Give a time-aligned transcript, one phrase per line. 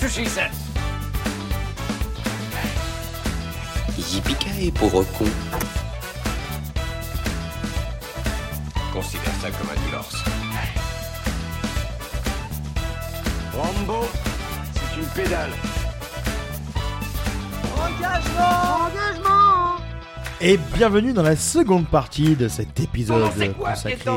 [0.00, 0.50] That's what she said.
[3.98, 5.26] Yippee pauvre con.
[8.94, 10.24] Considère ça comme un divorce.
[13.54, 14.06] Rambo,
[14.72, 15.50] c'est une pédale.
[20.40, 24.10] Et bienvenue dans la seconde partie de cet épisode quoi, consacré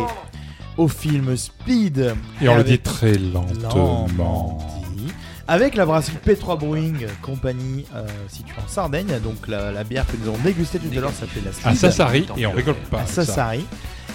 [0.78, 2.16] au film Speed.
[2.42, 4.08] Et on le dit très lentement.
[5.48, 9.20] Avec la brasserie P3 Brewing Company euh, située en Sardaigne.
[9.22, 11.68] Donc la, la bière que nous avons dégustée tout à l'heure s'appelait la Speed.
[11.68, 13.02] À Sassari, et on rigole pas.
[13.02, 13.26] à ça.
[13.26, 13.66] Sassari.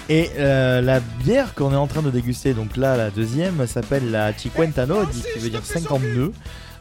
[0.09, 4.09] Et euh, la bière qu'on est en train de déguster, donc là la deuxième, s'appelle
[4.09, 6.33] la Cinquantano, dit- qui veut dire 50 nœuds.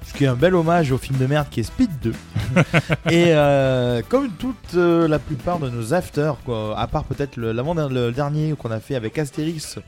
[0.06, 2.12] Ce qui est un bel hommage au film de merde qui est Speed 2.
[3.10, 7.52] et euh, comme toute euh, la plupart de nos afters, quoi, à part peut-être le,
[7.52, 9.78] l'avant- le dernier qu'on a fait avec Astérix,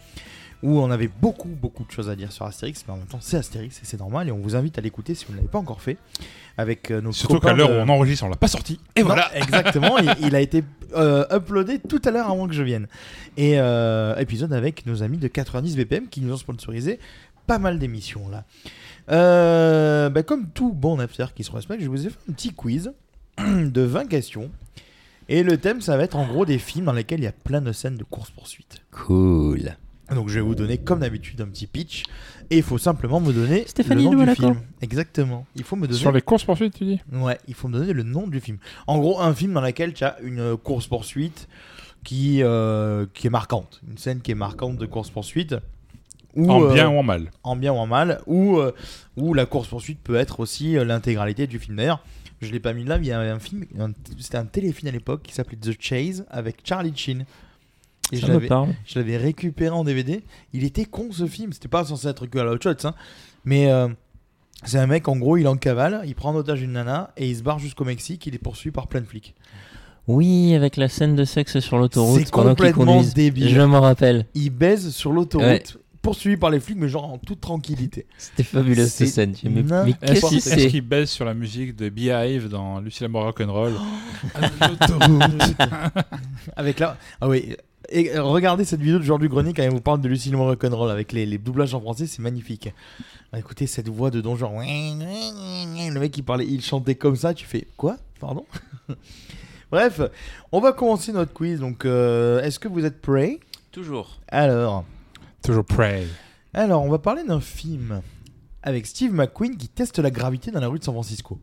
[0.62, 3.18] où on avait beaucoup beaucoup de choses à dire sur Astérix, mais en même temps
[3.20, 5.48] c'est Astérix et c'est normal et on vous invite à l'écouter si vous ne l'avez
[5.48, 5.96] pas encore fait.
[6.58, 8.78] Avec euh, nos Surtout qu'à l'heure de- où on enregistre, on l'a pas sorti.
[8.96, 9.30] Et non, voilà.
[9.36, 9.96] exactement.
[9.98, 10.62] il, il a été
[10.94, 12.86] euh, uploadé tout à l'heure avant que je vienne.
[13.38, 16.98] Et euh, épisode avec nos amis de 90 BPM qui nous ont sponsorisé
[17.46, 18.44] pas mal d'émissions là.
[19.10, 22.52] Euh, bah, comme tout bon after qui se respecte, je vous ai fait un petit
[22.52, 22.92] quiz
[23.38, 24.50] de 20 questions.
[25.28, 27.32] Et le thème, ça va être en gros des films dans lesquels il y a
[27.32, 28.82] plein de scènes de course-poursuite.
[28.90, 29.76] Cool.
[30.14, 32.04] Donc je vais vous donner comme d'habitude un petit pitch.
[32.50, 34.60] Et il faut simplement me donner Stéphanie le nom du film.
[34.82, 35.46] Exactement.
[35.54, 37.00] Il faut me donner Sur les courses poursuites, tu dis?
[37.12, 38.58] Ouais, il faut me donner le nom du film.
[38.88, 41.48] En gros, un film dans lequel tu as une course-poursuite
[42.02, 43.80] qui, euh, qui est marquante.
[43.88, 45.56] Une scène qui est marquante de course-poursuite.
[46.34, 47.30] Ou, En euh, bien ou en mal.
[47.42, 48.20] en bien ou en mal.
[48.26, 48.72] Ou, euh,
[49.16, 51.76] ou la course-poursuite peut être aussi euh, l'intégralité du film.
[51.76, 52.02] D'ailleurs,
[52.40, 53.64] je l'ai pas mis là, mais il y avait un film,
[54.18, 57.26] c'était un téléfilm à l'époque qui s'appelait The Chase avec Charlie Sheen.
[58.12, 58.68] Et Ça je me l'avais- parle.
[58.86, 60.22] je l'avais récupéré en DVD.
[60.52, 61.52] Il était con ce film.
[61.52, 62.94] C'était pas censé être que à la Hot Shots, hein.
[63.44, 63.88] Mais euh,
[64.64, 67.12] c'est un mec, en gros, il est en cavale, il prend en otage une nana
[67.16, 68.26] et il se barre jusqu'au Mexique.
[68.26, 69.34] Il est poursuivi par plein de flics.
[70.08, 73.48] Oui, avec la scène de sexe sur l'autoroute C'est complètement débile.
[73.48, 74.26] Je m'en rappelle.
[74.34, 75.62] Il baise sur l'autoroute, Ouais.
[76.02, 78.06] poursuivi par les flics, mais genre en toute tranquillité.
[78.18, 79.34] C'était fabuleux cette scène.
[79.44, 79.62] Mais,
[80.04, 83.74] qu'est-ce qu'il est-ce qu'il baisse sur la musique de Beehive dans Lucille Amour Rock'n'Roll
[86.56, 86.96] Avec la.
[87.20, 87.54] Ah oui.
[87.90, 90.48] Et euh, regardez cette vidéo de Georges Grenier quand il vous parle de Lucille Moore
[90.48, 92.72] Rock'n'Roll avec les, les doublages en français, c'est magnifique.
[93.32, 97.34] Ah, écoutez cette voix de Don genre le mec il parlait, il chantait comme ça,
[97.34, 97.96] tu fais quoi?
[98.20, 98.46] Pardon?
[99.70, 100.00] Bref,
[100.52, 101.60] on va commencer notre quiz.
[101.60, 103.38] Donc, euh, est-ce que vous êtes prêts?
[103.70, 104.18] Toujours.
[104.28, 104.84] Alors,
[105.44, 106.06] Toujours Prey.
[106.52, 108.02] alors, on va parler d'un film
[108.62, 111.40] avec Steve McQueen qui teste la gravité dans la rue de San Francisco.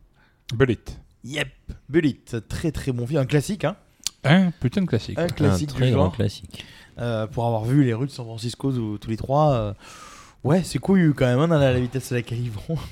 [0.54, 0.78] Bullet.
[1.24, 1.48] Yep,
[1.88, 2.16] Bullet,
[2.48, 3.76] très très bon film, un classique, hein
[4.24, 5.18] Un putain de classique.
[5.18, 6.16] Un Un classique très du grand genre.
[6.16, 6.64] classique.
[6.98, 9.52] Euh, pour avoir vu les rues de San Francisco tous, les trois.
[9.52, 9.72] euh,
[10.44, 12.76] Ouais, c'est couillu quand même, hein, à la vitesse à laquelle ils vont.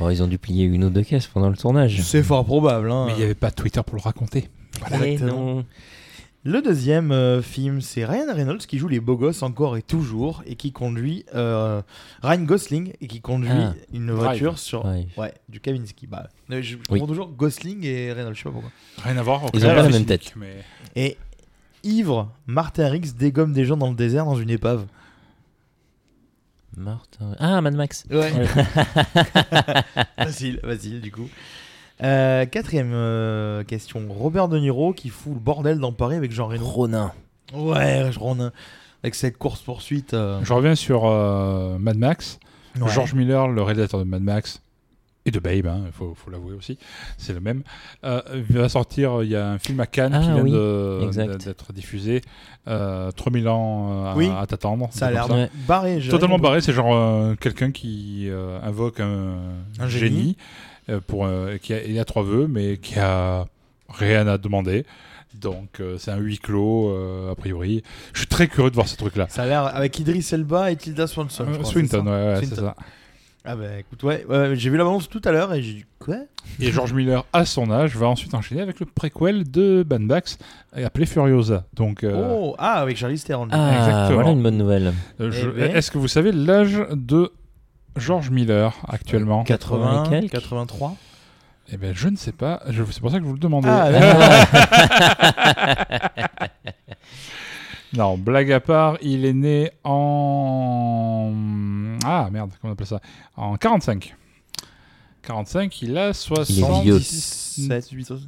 [0.00, 2.00] Oh, ils ont dû plier une ou deux caisses pendant le tournage.
[2.02, 2.90] C'est fort probable.
[2.90, 3.04] Hein.
[3.06, 4.48] Mais il n'y avait pas Twitter pour le raconter.
[4.90, 5.54] Eh Exactement.
[5.54, 5.64] non.
[6.46, 10.42] Le deuxième euh, film, c'est Ryan Reynolds qui joue les beaux gosses encore et toujours
[10.46, 11.80] et qui conduit euh,
[12.22, 13.72] Ryan Gosling et qui conduit Ah.
[13.94, 14.18] une Drive.
[14.20, 15.06] voiture sur Ouais.
[15.16, 16.06] ouais du Kavinsky.
[16.06, 17.00] Bah, je, je Oui.
[17.00, 18.70] confonds toujours Gosling et Reynolds, je sais pas pourquoi.
[19.02, 19.42] Rien à voir.
[19.54, 20.34] Ils ont pas la même tête.
[20.36, 20.62] Mais...
[20.96, 21.16] Et
[21.82, 24.84] ivre, Martin Riggs dégomme des gens dans le désert dans une épave.
[26.76, 27.36] Martin.
[27.38, 28.04] Ah, Mad Max.
[28.10, 28.30] Ouais.
[30.18, 31.28] facile, facile du coup.
[32.02, 34.00] Euh, quatrième euh, question.
[34.10, 36.64] Robert De Niro qui fout le bordel dans Paris avec Jean Reno.
[36.64, 37.12] Ronin.
[37.54, 38.52] Ouais, Ronin.
[39.02, 40.10] Avec cette course poursuite.
[40.12, 42.38] Je reviens sur euh, Mad Max.
[42.88, 44.60] George Miller, le réalisateur de Mad Max
[45.26, 46.76] et de Babe, il faut, faut l'avouer aussi,
[47.16, 47.62] c'est le même.
[48.04, 48.20] Euh,
[48.50, 51.00] il va sortir, il y a un film à Cannes Ah qui vient oui, de-
[51.04, 51.46] exact.
[51.46, 52.20] d'être diffusé.
[52.68, 54.88] Euh, 3000 ans euh, à, Oui, à t'attendre.
[54.90, 55.50] Ça a c'est l'air comme Ouais.
[55.66, 55.98] barré.
[56.10, 59.36] Totalement barré, c'est genre euh, quelqu'un qui euh, invoque un,
[59.78, 60.36] Un génie, génie.
[60.38, 60.73] euh,
[61.06, 63.46] pour, euh, qui a, il a trois vœux, mais qui a
[63.88, 64.84] rien à demander.
[65.40, 67.82] Donc euh, c'est un huis clos, euh, a priori.
[68.12, 69.26] Je suis très curieux de voir ce truc-là.
[69.28, 71.44] Ça a l'air avec Idris Elba et Tilda Swanson.
[71.46, 72.76] je Euh, crois, Swinton, ouais, ouais, c'est ça.
[73.46, 75.84] Ah bah écoute, ouais, ouais, j'ai vu la bande tout à l'heure et j'ai dit
[75.98, 76.16] quoi?
[76.60, 80.38] Et George Miller, à son âge, va ensuite enchaîner avec le préquel de Max,
[80.78, 81.64] euh, appelé Furiosa.
[81.74, 83.48] Donc, euh, Oh, ah, avec Charlie Theron.
[83.50, 84.14] Ah, Exactement.
[84.14, 84.94] voilà une bonne nouvelle.
[85.20, 85.76] euh, je- eh ben.
[85.76, 87.32] est-ce que vous savez l'âge de
[87.96, 90.32] George Miller actuellement 80, et quelques.
[90.32, 90.96] 83.
[91.72, 92.60] Eh ben, je ne sais pas.
[92.68, 93.68] Je- C'est pour ça que je vous le demandais.
[93.70, 93.90] Ah,
[97.94, 101.32] non, blague à part, il est né en.
[102.04, 103.00] Ah merde, comment on appelle ça?
[103.36, 104.14] En 45.
[105.22, 106.50] 45, il a 60.
[106.50, 106.98] Il est vieux.
[106.98, 107.84] 77,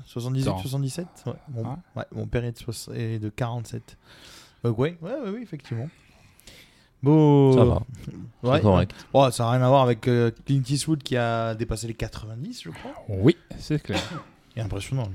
[0.06, 0.58] 78, Attends.
[0.58, 1.32] 77 ouais.
[1.54, 1.62] Mon,
[1.96, 3.98] ouais, mon père est de, soix- est de 47.
[4.64, 5.88] Donc, ouais, ouais, ouais, ouais, effectivement.
[7.02, 7.52] Bon.
[7.52, 7.82] Ça va.
[8.43, 8.93] Ouais, correct.
[9.14, 12.62] Ouais, ça n'a rien à voir avec euh, Clint Eastwood qui a dépassé les 90,
[12.64, 12.93] je crois.
[13.08, 14.00] Oui, c'est clair.
[14.56, 15.04] Il est impressionnant.
[15.04, 15.14] lui.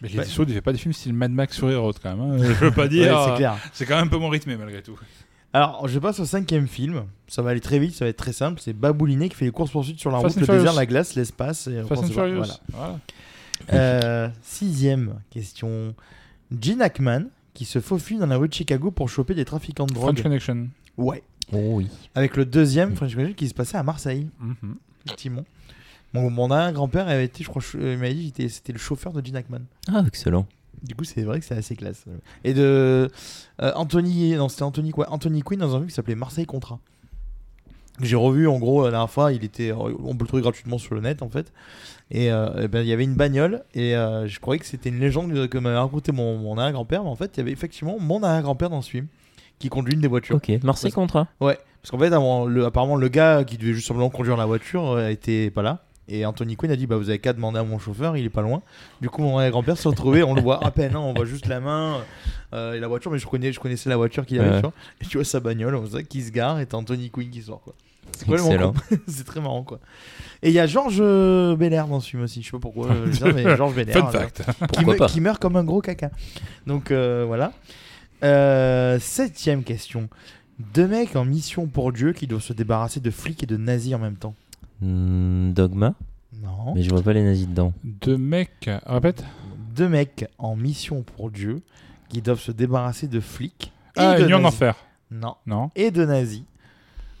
[0.00, 0.14] Mais Ouais.
[0.14, 2.20] Clint Eastwood, il fait pas des films style Mad Max sur Road quand même.
[2.20, 2.36] hein.
[2.44, 3.20] Je veux pas Ouais, dire.
[3.28, 3.56] c'est clair.
[3.72, 4.98] c'est quand même un peu mon rythmé malgré tout.
[5.52, 7.04] Alors, je passe au cinquième film.
[7.26, 8.60] Ça va aller très vite, ça va être très simple.
[8.62, 10.60] C'est Babouliné qui fait les courses-poursuites sur la Fast route, and le Furious.
[10.62, 11.66] désert, la glace, l'espace.
[11.66, 12.36] et on Fast pense- and Furious.
[12.36, 12.54] voilà.
[12.72, 12.98] Voilà.
[13.72, 15.94] Euh, sixième question.
[16.60, 17.22] Gene Hackman
[17.58, 20.12] qui se faufile dans la rue de Chicago pour choper des trafiquants de drogue.
[20.14, 20.68] French Connection.
[20.96, 21.24] Ouais.
[21.52, 21.88] Oh oui.
[22.14, 24.76] Avec le deuxième French Connection qui se passait à Marseille, Mhm.
[25.06, 25.44] effectivement.
[26.14, 29.26] Mon, mon grand-père avait été, je crois, euh, il m'a dit, c'était le chauffeur de
[29.26, 29.62] Gene Hackman.
[29.92, 30.46] Ah, excellent.
[30.84, 32.04] Du coup, c'est vrai que c'est assez classe.
[32.44, 33.10] Et de
[33.60, 35.10] euh, Anthony, non, c'était Anthony quoi?
[35.10, 36.78] Anthony Quinn dans un film qui s'appelait Marseille Contrat.
[38.00, 40.94] J'ai revu en gros la dernière fois, il était, on peut le trouver gratuitement sur
[40.94, 41.52] le net en fait.
[42.10, 44.88] Et, euh, eh ben, il y avait une bagnole et euh, je croyais que c'était
[44.88, 47.98] une légende que m'avait raconté mon, mon arrière-grand-père, mais en fait il y avait effectivement
[48.00, 49.06] mon arrière-grand-père dans ce film
[49.58, 50.36] qui conduit une des voitures.
[50.36, 51.26] Ok, Marseille contrat.
[51.40, 54.46] Ouais, parce qu'en fait, avant, le- apparemment, le gars qui devait juste simplement conduire la
[54.46, 55.84] voiture euh, était pas là.
[56.10, 58.30] Et Anthony Quinn a dit bah vous avez qu'à demander à mon chauffeur, il est
[58.30, 58.62] pas loin.
[59.02, 61.46] Du coup mon grand-père s'est retrouvé, on le voit à peine, hein, on voit juste
[61.46, 61.98] la main
[62.54, 64.48] euh, et la voiture, mais je connais, je connaissais la voiture qu'il avait.
[64.48, 64.56] Ouais.
[64.56, 64.72] tu vois.
[65.02, 67.42] Et tu vois sa bagnole, on voit qui se gare et t'as Anthony Quinn qui
[67.42, 67.74] sort quoi.
[68.16, 68.74] C'est complètement
[69.26, 69.78] très marrant quoi.
[70.42, 72.90] Et il y a Georges euh, Belair dans ce film aussi, je sais pas pourquoi,
[72.92, 73.94] euh, je mais Georges Belair.
[73.96, 74.44] Fun euh, fact.
[74.72, 76.10] qui, me- meurt comme un gros caca.
[76.66, 77.52] Donc euh, voilà.
[78.24, 80.08] Euh, septième question.
[80.74, 83.94] Deux mecs en mission pour Dieu qui doivent se débarrasser de flics et de nazis
[83.94, 84.34] en même temps.
[84.80, 85.94] Hmm, Dogma,
[86.42, 86.74] Non.
[86.74, 87.72] mais je vois pas les nazis dedans.
[87.84, 88.68] Deux mecs.
[88.86, 89.24] Répète.
[89.74, 91.62] Deux mecs en mission pour Dieu
[92.08, 94.58] qui doivent se débarrasser de flics et Ah, de Union nazis.
[94.58, 94.74] d'enfer.
[95.12, 95.34] Non.
[95.46, 95.70] Non.
[95.76, 96.42] Et de nazis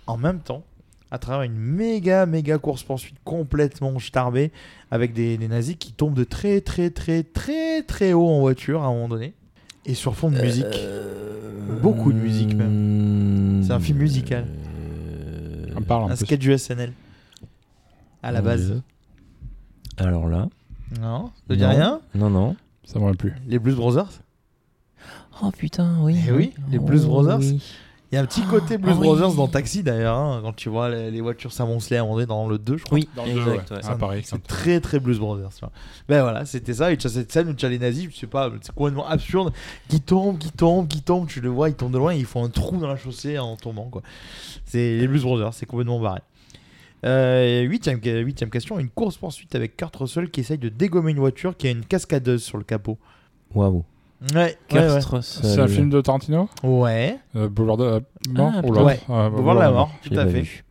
[0.08, 0.64] en même temps
[1.10, 4.52] à travers une méga méga course poursuite complètement starbée
[4.90, 8.82] avec des, des nazis qui tombent de très très très très très haut en voiture
[8.82, 9.32] à un moment donné
[9.86, 10.66] et sur fond de musique.
[11.82, 13.62] Beaucoup de musique, même.
[13.64, 14.46] C'est un film musical.
[15.76, 16.24] On parle un plus.
[16.26, 16.92] sketch du SNL.
[18.22, 18.66] À la Mon base.
[18.72, 18.82] Dieu.
[19.98, 20.48] Alors là,
[21.00, 21.68] Non, ça dit Non.
[21.70, 22.56] rien non, non.
[22.84, 23.32] Ça me va plus.
[23.46, 24.10] Les Blues Brothers
[25.42, 26.16] Oh putain, oui.
[26.26, 27.38] Eh oui, les Blues Oh, Brothers.
[27.40, 27.62] oui.
[28.10, 29.06] Il y a un petit côté Blues Ah oui.
[29.06, 32.14] Brothers dans Taxi d'ailleurs, hein, quand tu vois les, les voitures s'amonceler à un moment
[32.14, 32.96] donné dans le 2, je crois.
[32.96, 33.70] Oui, Dans le deux, exact.
[33.70, 33.76] ouais.
[33.76, 33.82] ouais.
[33.86, 34.22] Ah, pareil.
[34.24, 35.50] C'est quand- très très Blues Brothers.
[35.52, 35.72] tu vois.
[36.08, 36.90] Ben voilà, c'était ça.
[36.90, 39.06] Et tu as cette scène où tu as les nazis, je sais pas, c'est complètement
[39.06, 39.52] absurde,
[39.88, 41.26] qui tombent, qui tombent, qui tombent.
[41.28, 43.38] Tu le vois, ils tombent de loin, et ils font un trou dans la chaussée
[43.38, 43.90] en tombant.
[43.90, 44.00] quoi.
[44.64, 46.20] C'est les Blues Brothers, c'est complètement barré.
[47.04, 51.18] Euh, huitième, huitième question une course poursuite avec Kurt Russell qui essaye de dégommer une
[51.20, 52.98] voiture qui a une cascadeuse sur le capot.
[53.54, 53.84] Waouh.
[54.34, 54.56] Ouais.
[55.22, 58.00] C'est un film de Tarantino Ouais, euh, Boulevard de la
[58.32, 59.00] mort Ah, ou l'autre ouais.
[59.08, 60.64] Ah, Boulevard de la mort, Je tout à pas fait, vu.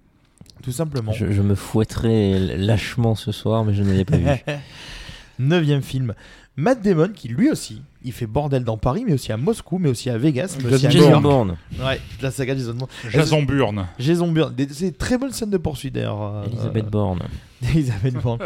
[0.63, 1.11] tout simplement.
[1.13, 4.27] Je, je me fouetterai lâchement ce soir, mais je ne l'ai pas vu.
[5.39, 6.13] Neuvième film.
[6.59, 9.89] Matt Damon, qui lui aussi, il fait bordel dans Paris, mais aussi à Moscou, mais
[9.89, 11.21] aussi à Vegas, mais aussi à New Jason.
[11.21, 11.57] Bourne.
[11.79, 12.89] Ouais, la saga Jason Bourne.
[13.11, 13.85] Jason Bourne.
[13.99, 14.55] Jason Bourne.
[14.71, 16.19] C'est très bonnes scènes de poursuite d'ailleurs.
[16.21, 17.19] euh, Elisabeth Bourne.
[17.63, 18.39] euh, Elisabeth Bourne.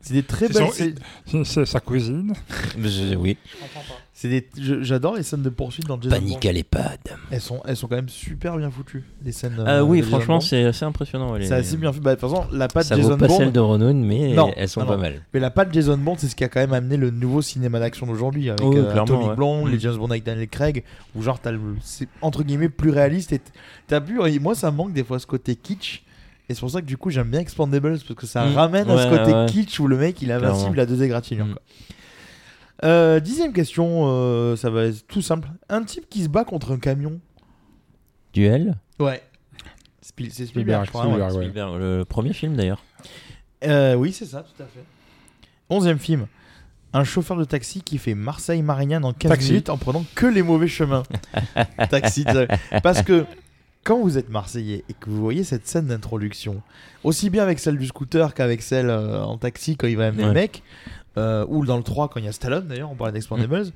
[0.00, 0.98] C'est des très belles son- scènes.
[1.44, 2.32] C'est- sa cousine.
[2.78, 3.36] Je- oui.
[4.14, 4.48] C'est des.
[4.60, 6.48] je- J'adore les scènes de poursuite dans Jason Panique Bourne.
[6.48, 6.98] à l'EHPAD.
[7.30, 9.04] Elles sont, elles sont quand même super bien foutues.
[9.24, 9.54] Les scènes.
[9.64, 11.34] Ah euh, oui, franchement, c'est assez impressionnant.
[11.40, 12.00] C'est assez bien fait.
[12.00, 14.50] Bah, de toute façon, la patte Ça Jason vaut pas celle de Renault, mais Non,
[14.56, 15.02] elles sont non, pas non.
[15.02, 15.22] mal.
[15.32, 17.78] Mais la patte Jason Bourne, c'est ce qui a quand même amené le nouveau cinéma
[17.78, 19.36] d'action d'aujourd'hui avec Oui, euh, Tony ouais.
[19.36, 19.72] Blonde, Mm.
[19.72, 20.82] les James Bond avec Daniel Craig,
[21.14, 23.32] où genre t'as le, c'est entre guillemets plus réaliste.
[23.32, 23.40] Et
[23.86, 26.02] t'as vu, moi ça me manque des fois ce côté kitsch.
[26.48, 28.54] Et c'est pour ça que du coup j'aime bien Expandables parce que ça Mm.
[28.54, 29.46] ramène à ce Ouais, côté ouais.
[29.46, 31.46] kitsch où le mec il est invincible à deux égratignures.
[31.46, 31.54] Mm.
[32.84, 35.48] Euh, dixième question, euh, ça va être tout simple.
[35.68, 37.18] Un type qui se bat contre un camion.
[38.32, 38.76] Duel.
[39.00, 39.22] Ouais.
[40.00, 41.02] Spiel- c'est Spielberg, Spielberg, je crois.
[41.06, 41.10] ouais.
[41.10, 41.42] Spielberg, ouais.
[41.44, 42.82] Spielberg, Le premier film d'ailleurs.
[43.64, 44.84] Euh, oui, c'est ça, tout à fait.
[45.70, 46.26] Onzième film.
[46.94, 49.50] Un chauffeur de taxi qui fait Marseille-Marignane en 15 Taxi.
[49.50, 51.02] minutes en prenant que les mauvais chemins.
[51.90, 52.24] taxi.
[52.82, 53.26] Parce que
[53.84, 56.60] quand vous êtes Marseillais et que vous voyez cette scène d'introduction,
[57.04, 60.22] aussi bien avec celle du scooter qu'avec celle euh, en taxi quand il va amener
[60.24, 60.34] le Ouais.
[60.34, 60.62] mec,
[61.16, 63.72] euh, ou dans le 3 quand il y a Stallone d'ailleurs, on parlait d'Expandables,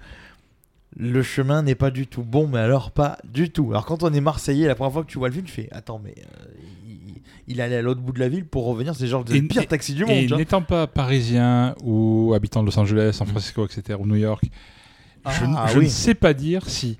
[0.96, 3.68] le chemin n'est pas du tout bon, mais alors pas du tout.
[3.70, 5.68] Alors quand on est Marseillais, la première fois que tu vois le film, tu fais
[5.72, 6.44] Attends, mais euh,
[6.86, 9.66] il, il allait à l'autre bout de la ville pour revenir, c'est genre le pire
[9.66, 10.10] taxi du monde.
[10.14, 14.44] Et n'étant pas parisien ou habitant de Los Angeles, San Francisco, etc., ou New York,
[15.26, 15.84] je, Ah, je oui.
[15.86, 16.98] ne sais pas dire si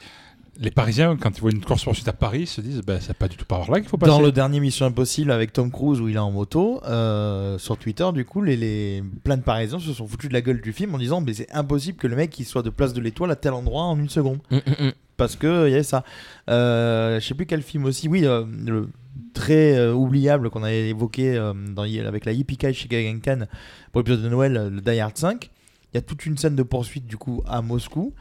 [0.61, 3.29] Les Parisiens, quand ils voient une course poursuite à Paris, se disent bah, c'est pas
[3.29, 4.11] du tout par là qu'il faut passer.
[4.11, 7.79] Dans le dernier Mission Impossible avec Tom Cruise où il est en moto, euh, sur
[7.79, 10.73] Twitter, du coup, les, les plein de Parisiens se sont foutus de la gueule du
[10.73, 13.31] film en disant mais c'est impossible que le mec il soit de place de l'étoile
[13.31, 14.41] à tel endroit en une seconde.
[14.51, 14.93] Mm, mm, mm.
[15.17, 16.05] Parce que il y avait ça.
[16.51, 18.09] Euh, je sais plus quel film aussi.
[18.09, 18.89] Oui, euh, le
[19.33, 23.47] très euh, oubliable qu'on avait évoqué euh, dans, avec la Yippee Kai Shikagenkan
[23.91, 25.51] pour l'épisode de Noël, le Die Hard 5.
[25.93, 28.15] Il y a toute une scène de poursuite du coup à Moscou.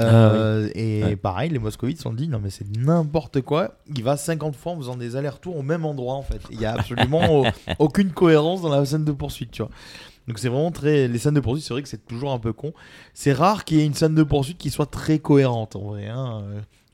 [0.00, 1.16] Euh, Et Ouais.
[1.16, 3.76] pareil, les moscovites sont dit non mais c'est n'importe quoi.
[3.94, 6.40] Il va 50 fois en faisant des allers-retours au même endroit en fait.
[6.50, 7.46] Il y a absolument au-
[7.78, 9.70] aucune cohérence dans la scène de poursuite, tu vois.
[10.26, 12.52] Donc c'est vraiment très les scènes de poursuite, c'est vrai que c'est toujours un peu
[12.52, 12.72] con.
[13.12, 16.08] C'est rare qu'il y ait une scène de poursuite qui soit très cohérente en vrai.
[16.08, 16.42] hein.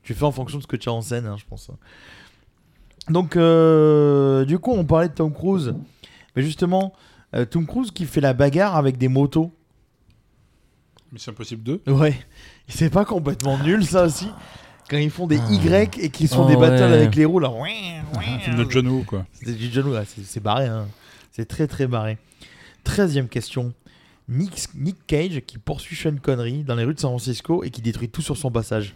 [0.03, 1.71] Tu fais en fonction de ce que tu as en scène, hein, je pense.
[3.09, 5.73] Donc euh, du coup, on parlait de Tom Cruise,
[6.35, 6.93] mais justement,
[7.35, 9.51] euh, Tom Cruise qui fait la bagarre avec des motos.
[11.11, 11.81] Mission Impossible 2.
[11.87, 12.15] Ouais,
[12.71, 14.27] c'est pas complètement nul ça aussi.
[14.89, 15.51] Quand ils font des Ah.
[15.51, 16.81] Y et qu'ils font Oh, des battles ouais.
[16.97, 17.49] avec les roues là.
[18.13, 19.25] Un film de John Woo, quoi.
[19.33, 20.65] C'est du John Woo, c'est- c'est barré.
[20.67, 20.87] hein.
[21.31, 22.17] C'est très très barré.
[22.83, 23.73] Treizième question.
[24.27, 27.81] Nick, Nick Cage qui poursuit Sean Connery dans les rues de San Francisco et qui
[27.81, 28.95] détruit tout sur son passage.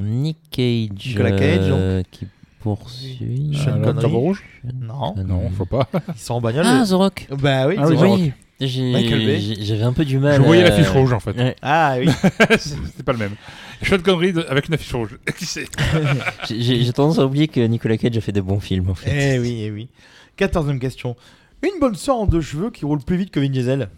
[0.00, 1.06] Nick Cage.
[1.06, 2.26] Nicolas Cage, euh, qui
[2.60, 3.52] poursuit.
[3.64, 4.06] Sean Euh, Connery.
[4.12, 4.44] Rouge?
[4.74, 5.88] Non, Euh, Non, faut pas.
[6.14, 6.64] ils sont en bagnole.
[6.66, 7.26] Ah, The Rock.
[7.30, 8.18] bah oui, Ah oui, The The Rock.
[8.20, 8.32] Oui.
[8.60, 10.36] J'avais un peu du mal.
[10.36, 11.36] Je voyais à- l'affiche rouge, en fait.
[11.36, 11.56] Ouais.
[11.62, 12.08] Ah oui.
[12.58, 13.34] C'était pas le même.
[13.82, 15.18] Sean Connery de- avec une affiche rouge.
[15.38, 15.66] Qui sait
[16.50, 19.10] J'ai- tendance à oublier que Nicolas Cage a fait des bons films en fait.
[19.34, 19.88] eh oui, eh oui.
[20.36, 21.16] Quatorzième question.
[21.62, 23.88] Une bonne sœur en deux cheveux qui roule plus vite que Vin Diesel.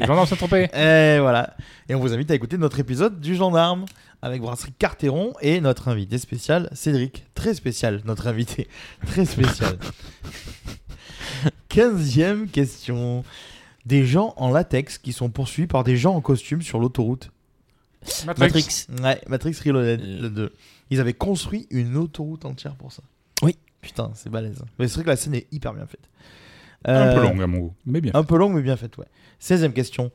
[0.00, 0.64] Gendarme s'est trompé.
[0.74, 1.54] Et voilà.
[1.88, 3.86] Et on vous invite à écouter notre épisode du gendarme
[4.20, 7.24] avec Brasserie Carteron et notre invité spécial, Cédric.
[7.34, 8.68] Très spécial, notre invité.
[9.06, 9.76] Très spécial.
[11.68, 13.24] Quinzième question.
[13.86, 17.30] Des gens en latex qui sont poursuivis par des gens en costume sur l'autoroute.
[18.26, 18.44] Matrix.
[18.46, 18.86] Matrix.
[19.02, 20.22] Ouais, Matrix Reloaded, Euh.
[20.22, 20.52] le 2.
[20.90, 23.02] Ils avaient construit une autoroute entière pour ça.
[23.42, 23.56] Oui.
[23.80, 24.62] Putain, c'est balèze.
[24.78, 26.08] Mais c'est vrai que la scène est hyper bien faite.
[26.84, 28.12] Un Euh, peu longue à mon goût, mais bien.
[28.14, 29.06] Un peu longue, mais bien faite, ouais.
[29.40, 30.10] 16ème question.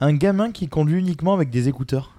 [0.00, 2.14] Un gamin qui conduit uniquement avec des écouteurs.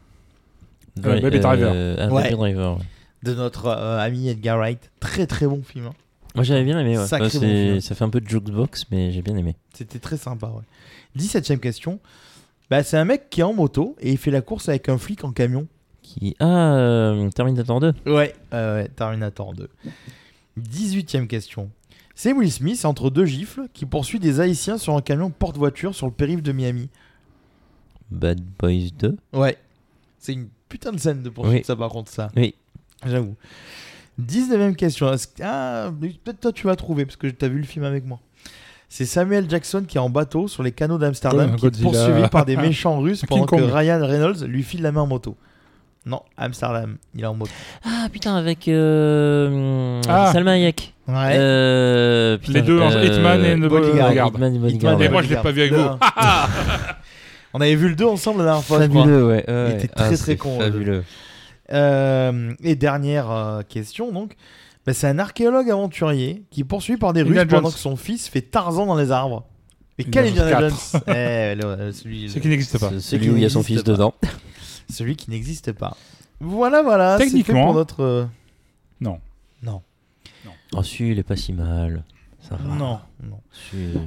[1.06, 1.72] Euh, Baby Driver.
[2.12, 2.24] Ouais.
[2.24, 2.78] Baby Driver.
[2.78, 2.84] ouais.
[3.24, 4.92] De notre euh, ami Edgar Wright.
[5.00, 5.88] Très très bon film.
[5.88, 5.94] hein.
[6.36, 6.98] Moi j'avais bien aimé.
[6.98, 7.06] Ouais.
[7.08, 7.82] Sacré bon c'est- film.
[7.82, 9.56] ça fait un peu de jukebox, mais j'ai bien aimé.
[9.74, 10.64] C'était très sympa, ouais.
[11.18, 12.00] 17ème question.
[12.70, 14.98] Bah, c'est un mec qui est en moto et il fait la course avec un
[14.98, 15.68] flic en camion.
[16.02, 16.36] Qui...
[16.40, 17.94] Ah, euh, Terminator 2.
[18.08, 19.70] Ouais, euh, ouais, Terminator 2.
[20.60, 21.70] 18ème question.
[22.16, 26.06] C'est Will Smith entre deux gifles qui poursuit des Haïtiens sur un camion porte-voiture sur
[26.08, 26.90] le périph' de Miami.
[28.10, 29.18] Bad Boys 2.
[29.34, 29.58] Ouais.
[30.20, 31.64] C'est une putain de scène de poursuite, Oui.
[31.66, 32.30] ça, par contre, ça.
[32.36, 32.56] Oui.
[33.06, 33.36] J'avoue.
[34.22, 35.12] 19ème question.
[35.44, 35.90] Ah,
[36.24, 38.20] peut-être toi tu vas trouver parce que t'as vu le film avec moi.
[38.90, 41.92] C'est Samuel Jackson qui est en bateau sur les canaux d'Amsterdam Oh, qui est Godzilla.
[41.92, 43.70] poursuivi par des méchants russes King pendant que Kong.
[43.74, 45.38] Ryan Reynolds lui file la main en moto.
[46.06, 47.52] Non, Amsterdam, il est en moto.
[47.86, 50.32] Ah putain, avec euh, Ah.
[50.34, 50.94] Salma Hayek.
[51.08, 51.16] Ouais.
[51.36, 54.12] Euh, putain, Les deux, euh, Hitman et Bodyguard.
[54.30, 55.02] Hitman et Bodyguard.
[55.02, 55.86] Et moi, je l'ai pas vu avec vous.
[57.54, 59.02] On avait vu le 2 ensemble la dernière fois, je crois.
[59.04, 59.46] Fabuleux, ouais.
[59.48, 59.74] ouais.
[59.76, 61.04] était Ah, très, c'est très con, le Fabuleux.
[61.72, 64.36] Euh, et dernière euh, question donc.
[64.86, 67.96] Bah, c'est un archéologue aventurier qui est poursuivi par des Indiana Russes pendant que son
[67.96, 69.46] fils fait Tarzan dans les arbres.
[70.00, 72.92] Mais quel Indiana Indiana Jones Eh, le- celui, Ce qui n'existe pas.
[73.00, 73.92] Celui qui où il y a son n'existe fils pas.
[73.92, 74.14] dedans.
[74.90, 75.96] celui qui n'existe pas.
[76.40, 77.18] Voilà, voilà.
[77.20, 78.02] c'est fait Techniquement- pour notre.
[78.04, 78.26] euh,
[79.00, 79.20] Non.
[79.62, 79.82] Non.
[80.74, 82.04] Oh, celui, il est pas si mal.
[82.40, 82.74] Ça va.
[82.76, 83.40] Non, non.
[83.52, 84.00] Celui-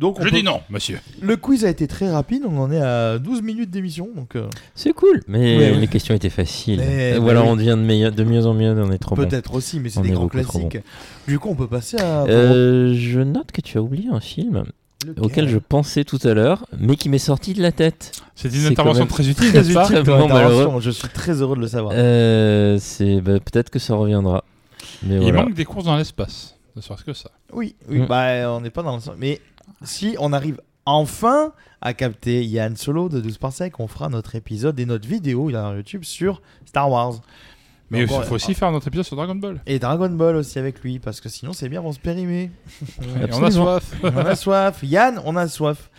[0.00, 0.98] Donc, on Je peut- dis non, monsieur.
[1.20, 2.42] Le quiz a été très rapide.
[2.48, 4.08] On en est à 12 minutes d'émission.
[4.16, 5.76] Donc, euh, C'est cool, mais Ouais, ouais.
[5.78, 6.80] les questions étaient faciles.
[6.80, 7.52] Mais- Ou alors mais oui.
[7.52, 9.26] on devient de, meilleur- de mieux en mieux, on est trop bon.
[9.26, 10.82] peut-être aussi, mais c'est On des est grands beaucoup trop classiques.
[11.28, 12.24] Du coup, on peut passer à.
[12.24, 14.64] Euh, je note que tu as oublié un film
[15.06, 18.12] Lequel auquel je pensais tout à l'heure, mais qui m'est sorti de la tête.
[18.34, 20.56] C'est une C'est intervention même très utile, Très n'est-ce pas utile ton Extrêmement intervention.
[20.64, 20.80] malheureux.
[20.80, 21.92] Je suis très heureux de le savoir.
[21.96, 24.44] Euh, c'est bah, peut-être que ça reviendra.
[25.02, 25.42] Mais Il voilà.
[25.44, 26.56] manque des courses dans l'espace.
[26.76, 27.30] Ne serait-ce que ça.
[27.52, 28.06] Oui, oui Mm.
[28.06, 29.14] bah on n'est pas dans le sens.
[29.18, 29.40] Mais
[29.82, 34.34] si on arrive enfin à capter Yann Solo de 12 par sec, on fera notre
[34.34, 37.20] épisode et notre vidéo a un YouTube sur Star Wars.
[37.90, 39.60] Mais il faut aussi faire notre épisode sur Dragon Ball.
[39.66, 42.50] Et Dragon Ball aussi avec lui, parce que sinon c'est bien, on se périmer.
[43.32, 43.94] On a soif.
[44.02, 44.78] on a soif.
[44.82, 45.90] Yann, on a soif.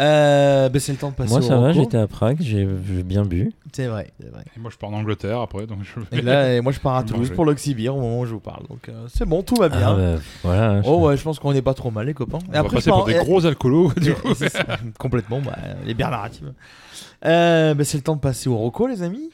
[0.00, 1.80] Euh, bah, c'est le temps de passer Moi au ça va, reco.
[1.80, 3.52] j'étais à Prague, j'ai j'ai bien bu.
[3.72, 4.42] C'est vrai, c'est vrai.
[4.56, 6.96] Et moi, je pars en Angleterre après, donc je Et là, et moi je pars
[6.96, 8.66] à Je Toulouse pour l'Oxybir au moment où je vous parle.
[8.68, 9.90] Donc euh, c'est bon, tout va bien.
[9.90, 10.82] Ah, bah, voilà.
[10.82, 12.38] je- Oh ouais, je pense qu'on n'est pas trop mal les copains.
[12.48, 13.92] on va passer pour des gros alcoolos.
[14.00, 14.30] Du Et- coup.
[14.30, 14.64] et c'est ça,
[14.98, 16.52] complètement, bah, les bières narratives.
[17.24, 19.30] Euh, bah, c'est le temps de passer au Rocco, les amis.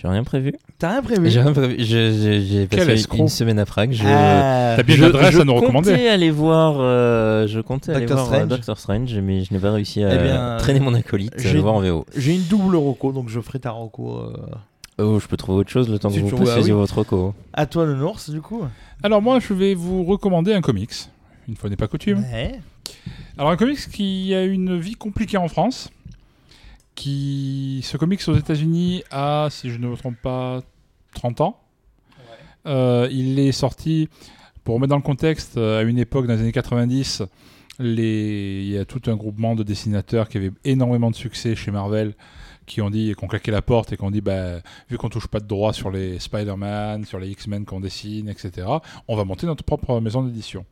[0.00, 0.52] J'ai rien prévu.
[0.78, 1.74] T'as rien prévu J'ai rien prévu.
[1.78, 3.18] Je- je- J'ai passé escroc.
[3.18, 3.90] une semaine à Prague.
[3.92, 5.90] Je, Ah, T'as bien je, une adresse je à nous recommander.
[5.90, 8.48] comptais aller voir, euh, je comptais aller Doctor voir euh, Strange.
[8.48, 11.60] Doctor Strange, mais je n'ai pas réussi à Eh bien, traîner mon acolyte, j'ai- le
[11.60, 12.06] voir en VO.
[12.16, 14.18] J'ai une double roco, donc je ferai ta roco.
[14.18, 14.32] euh,
[15.00, 16.70] Oh, je peux trouver autre chose le temps Si que vous veux, ah oui.
[16.70, 17.34] votre reco.
[17.52, 18.62] À toi le Norse du coup
[19.02, 20.92] Alors moi, je vais vous recommander un comics.
[21.48, 22.24] Une fois n'est pas coutume.
[22.32, 22.58] Ouais.
[23.36, 25.90] Alors un comics qui a une vie compliquée en France.
[26.98, 30.62] Qui ce comics aux États-Unis a, si je ne me trompe pas,
[31.14, 31.60] 30 ans.
[32.66, 34.08] Euh, il est sorti
[34.64, 37.22] pour remettre dans le contexte euh, à une époque dans les années 90.
[37.78, 38.64] Les...
[38.64, 42.16] Il y a tout un groupement de dessinateurs qui avaient énormément de succès chez Marvel
[42.66, 44.58] qui ont dit, qui ont claqué la porte et qui ont dit, bah,
[44.90, 48.66] vu qu'on touche pas de droit sur les Spider-Man, sur les X-Men qu'on dessine, etc.,
[49.06, 50.66] on va monter notre propre maison d'édition.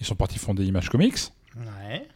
[0.00, 1.30] Ils sont partis fonder Image Comics.
[1.56, 2.08] Ouais.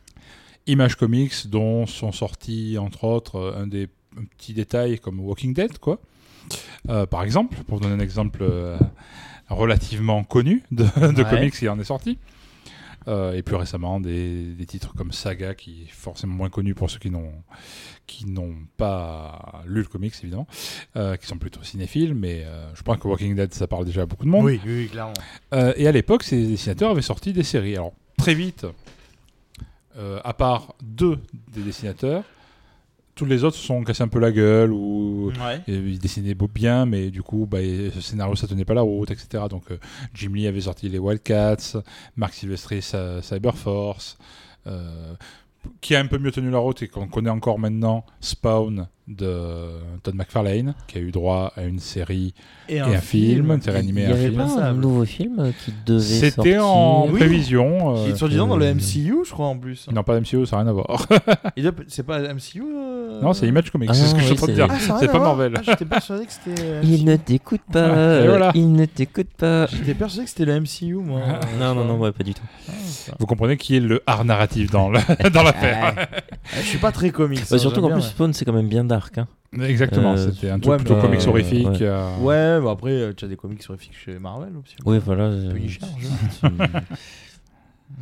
[0.67, 3.89] Image Comics dont sont sortis entre autres euh, un des
[4.19, 5.99] un petit détail comme Walking Dead quoi.
[6.91, 8.77] Euh, par exemple, pour vous donner un exemple euh,
[9.49, 11.31] relativement connu de, de Ouais.
[11.31, 12.19] comics qui en est sorti.
[13.09, 16.89] Euh, et plus récemment des, des titres comme Saga qui est forcément moins connu pour
[16.89, 17.33] ceux qui n'ont
[18.07, 20.47] qui n'ont pas lu le comics évidemment,
[20.95, 24.03] euh, qui sont plutôt cinéphiles, mais euh, je pense que Walking Dead ça parle déjà
[24.03, 24.45] à beaucoup de monde.
[24.45, 25.15] Oui, oui, clairement.
[25.77, 27.75] Et à l'époque, ces dessinateurs avaient sorti des séries.
[27.75, 28.67] Alors, très vite,
[29.97, 31.19] euh, à part deux
[31.55, 32.25] des dessinateurs,
[33.15, 35.61] tous les autres se sont cassés un peu la gueule ou Ouais.
[35.69, 39.45] ils dessinaient bien, mais du coup, bah, ce scénario, ça tenait pas la route, etc.
[39.51, 39.79] Donc, euh,
[40.15, 41.83] Jim Lee avait sorti les Wildcats,
[42.17, 44.17] Mark Silvestri, sa- Cyberforce,
[44.67, 45.15] euh,
[45.83, 49.69] qui a un peu mieux tenu la route et qu'on connaît encore maintenant, Spawn de
[50.03, 52.35] Todd McFarlane, qui a eu droit à une série
[52.69, 54.37] Et et un film, une série Il animée y et un avait film.
[54.37, 57.19] pas un nouveau film euh, qui devait C'était sortir en Oui.
[57.19, 57.95] prévision.
[57.97, 59.89] Qui euh, est soi-disant dans le euh, MCU, je crois en plus.
[59.93, 61.07] Non, pas MCU, ça n'a rien à voir.
[61.57, 64.33] Il C'est pas MCU euh, non, c'est Image Comics, Ah c'est ce que je suis
[64.33, 64.67] en oui, train de dire.
[64.91, 65.19] Ah, c'est pas.
[65.21, 65.55] Marvel.
[65.57, 66.81] Ah, J'étais persuadé que c'était.
[66.83, 67.87] Il ne t'écoute pas.
[68.25, 68.49] Voilà.
[68.49, 69.67] euh, Il ne t'écoute pas.
[69.67, 71.21] J'étais persuadé que c'était le MCU, moi.
[71.61, 72.43] Non, non, non, ouais, pas du tout.
[72.69, 72.73] Ah.
[73.21, 75.95] Vous comprenez qui est le art narratif dans l'affaire.
[75.99, 76.17] Ah,
[76.57, 77.41] Je suis pas très comics.
[77.41, 78.03] Bah, hein, surtout qu'en plus.
[78.03, 78.83] Spawn, c'est quand même bien
[79.19, 79.27] Hein.
[79.61, 81.67] Exactement, Euh, c'était un truc ouais, plutôt comics euh, horrifique.
[81.67, 81.77] ouais.
[81.83, 84.77] euh, Ouais, bah après, euh, tu as des comics horrifiques chez Marvel aussi.
[84.87, 85.31] Oui, voilà.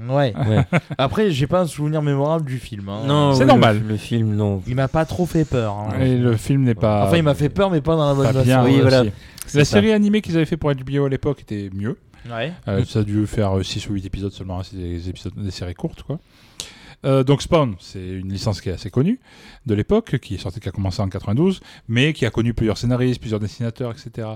[0.09, 0.33] Ouais.
[0.49, 0.65] ouais.
[0.99, 2.89] Après, j'ai pas un souvenir mémorable du film.
[2.89, 3.03] hein.
[3.07, 3.81] Non, C'est oui, normal.
[3.83, 4.63] Le, le film, non.
[4.69, 5.75] Il m'a pas trop fait peur.
[5.77, 6.01] hein.
[6.01, 7.07] Et le film n'est pas.
[7.07, 8.65] Enfin, il m'a fait peur, mais pas dans la bonne façon.
[8.65, 9.03] Oui, voilà.
[9.03, 9.11] La
[9.49, 9.65] ça.
[9.65, 11.99] série animée qu'ils avaient fait pour HBO à l'époque était mieux.
[12.31, 12.53] Ouais.
[12.69, 15.51] Euh, ça a dû faire 6 ou 8 épisodes seulement, hein, c'est des, épisodes, des
[15.51, 16.19] séries courtes quoi.
[17.05, 19.21] Euh, donc Spawn, c'est une licence qui est assez connue
[19.67, 22.77] de l'époque, qui est sortie, qui a commencé en 92, mais qui a connu plusieurs
[22.79, 24.29] scénaristes, plusieurs dessinateurs, etc.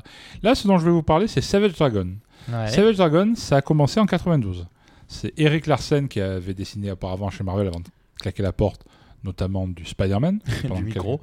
[0.42, 2.08] Là, ce dont je vais vous parler, c'est Savage Dragon.
[2.48, 2.68] Ouais.
[2.68, 4.66] Savage Dragon, ça a commencé en 92.
[5.08, 7.88] C'est Eric Larsen qui avait dessiné auparavant chez Marvel avant de
[8.20, 8.84] claquer la porte,
[9.22, 10.40] notamment du Spider-Man.
[10.76, 11.20] du micro.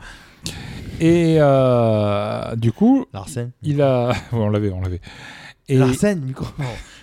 [0.99, 3.51] Et euh, du coup, Larsen.
[3.63, 4.09] il a.
[4.31, 5.01] Ouais, on l'avait, on l'avait.
[5.71, 6.45] Et micro.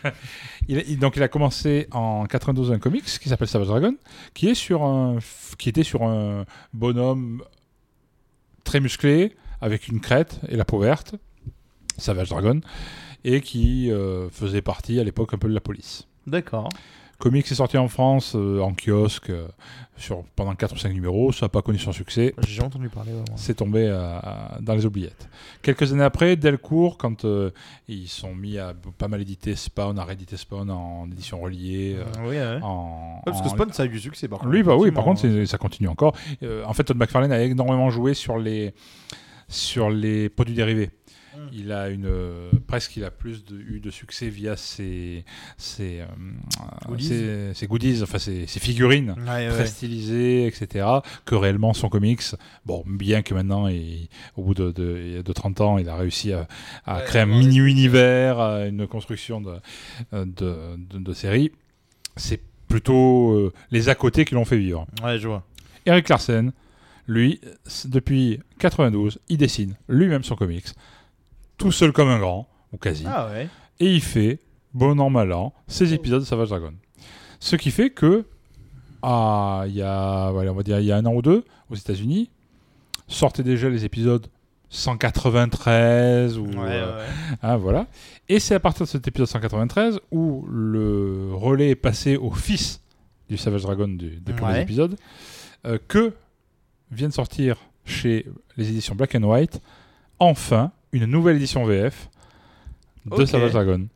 [0.68, 3.96] il donc il a commencé en 92 un comics qui s'appelle Savage Dragon,
[4.34, 5.18] qui est sur un,
[5.56, 7.42] qui était sur un bonhomme
[8.64, 11.14] très musclé avec une crête et la peau verte,
[11.96, 12.60] Savage Dragon,
[13.24, 16.06] et qui euh, faisait partie à l'époque un peu de la police.
[16.26, 16.68] D'accord.
[17.18, 19.48] Comics est sorti en France euh, en kiosque euh,
[19.96, 23.10] sur, pendant 4 ou 5 numéros, ça n'a pas connu son succès, J'ai entendu parler
[23.34, 24.20] c'est tombé euh,
[24.60, 25.28] dans les oubliettes.
[25.60, 27.50] Quelques années après, Delcourt, quand euh,
[27.88, 32.04] ils sont mis à pas mal éditer Spawn, à rééditer Spawn en édition reliée, euh,
[32.22, 32.60] oui, ouais.
[32.62, 34.52] en, parce que en- Spawn, ça a eu du succès par contre.
[34.52, 36.14] lui, bah oui, par contre, ça continue encore.
[36.64, 38.72] En fait, Todd McFarlane a énormément joué sur les,
[39.48, 40.90] sur les produits dérivés.
[41.52, 45.24] Il a une euh, presque il a plus de, eu de succès via ses
[45.56, 46.06] ses, euh,
[46.86, 47.04] Goodies.
[47.08, 49.48] ses- ses goodies, enfin ses, ses figurines Ouais, ouais.
[49.50, 50.86] très stylisées, etc.
[51.24, 52.22] Que réellement son comics.
[52.66, 56.32] Bon, bien que maintenant, il- au bout de, de, de 30 ans, il a réussi
[56.32, 56.46] à,
[56.84, 59.56] à Ouais, créer un mini-univers, à une construction de,
[60.12, 61.52] de, série.
[62.16, 64.86] C'est plutôt euh, les à côté qui l'ont fait vivre.
[65.02, 65.44] Ouais, je vois.
[65.86, 66.52] Eric Larsen,
[67.06, 67.40] lui,
[67.86, 70.66] depuis 92, il dessine lui-même son comics,
[71.58, 73.48] tout seul comme un grand, ou quasi, Ah ouais.
[73.80, 74.38] et il fait,
[74.74, 76.72] bon an, mal an, ses épisodes de Savage Dragon.
[77.40, 78.24] Ce qui fait que,
[79.02, 81.44] ah, il y a, voilà, on va dire, il y a un an ou deux,
[81.70, 82.30] aux États-Unis,
[83.06, 84.26] sortaient déjà les épisodes
[84.70, 87.04] 193 ou Ouais, euh, ouais.
[87.42, 87.86] ah, voilà.
[88.28, 92.82] Et c'est à partir de cet épisode 193 où le relais est passé au fils
[93.30, 94.96] du Savage Dragon du, des premiers épisodes
[95.66, 96.12] euh, que
[96.90, 99.60] viennent sortir chez les éditions Black and White
[100.18, 102.08] enfin une nouvelle édition VF
[103.06, 103.24] de.
[103.24, 103.86] Savage Dragon.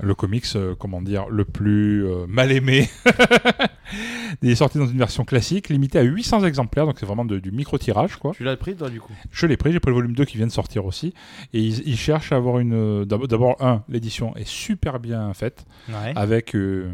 [0.00, 2.88] le comics, euh, comment dire, le plus euh, mal aimé.
[4.42, 7.38] Il est sorti dans une version classique, limitée à 800 exemplaires, donc c'est vraiment de-
[7.38, 8.32] du micro-tirage, quoi.
[8.34, 9.12] Tu l'as pris toi du coup?
[9.30, 11.12] Je l'ai pris, j'ai pris le volume 2 qui vient de sortir aussi.
[11.52, 12.72] Et ils, ils cherchent à avoir une.
[12.72, 16.12] euh, d'ab- D'abord, un, l'édition est super bien faite, Ouais.
[16.16, 16.88] avec euh,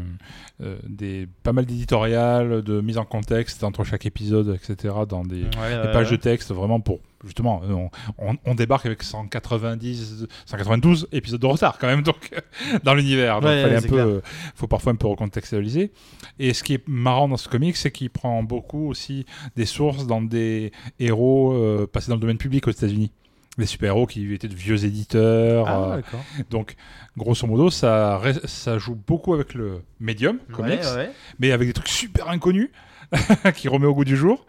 [0.87, 5.91] des, pas mal d'éditorial, de mise en contexte entre chaque épisode, etc., dans des, des
[5.93, 6.99] pages de texte, vraiment pour.
[7.25, 12.31] Justement, euh, on, on- on débarque avec 190, 192 épisodes de retard quand même, donc
[12.83, 13.41] dans l'univers.
[13.41, 14.05] Donc, Ouais, clair.
[14.07, 14.21] euh,
[14.55, 15.91] faut parfois un peu recontextualiser.
[16.39, 20.07] Et ce qui est marrant dans ce comic, c'est qu'il prend beaucoup aussi des sources
[20.07, 23.11] dans des héros euh, passés dans le domaine public aux États-Unis.
[23.57, 25.65] Des super-héros qui étaient de vieux éditeurs.
[25.67, 26.01] Ah, euh,
[26.49, 26.75] donc,
[27.17, 28.21] grosso modo, ça,
[28.77, 31.11] joue beaucoup avec le médium, comics, Ouais, ouais.
[31.39, 32.69] mais avec des trucs super inconnus
[33.55, 34.45] qui remet au goût du jour.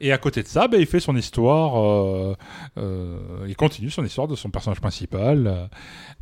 [0.00, 2.34] Et à côté de ça, ben, il fait son histoire, euh,
[2.78, 5.68] euh, il continue son histoire de son personnage principal.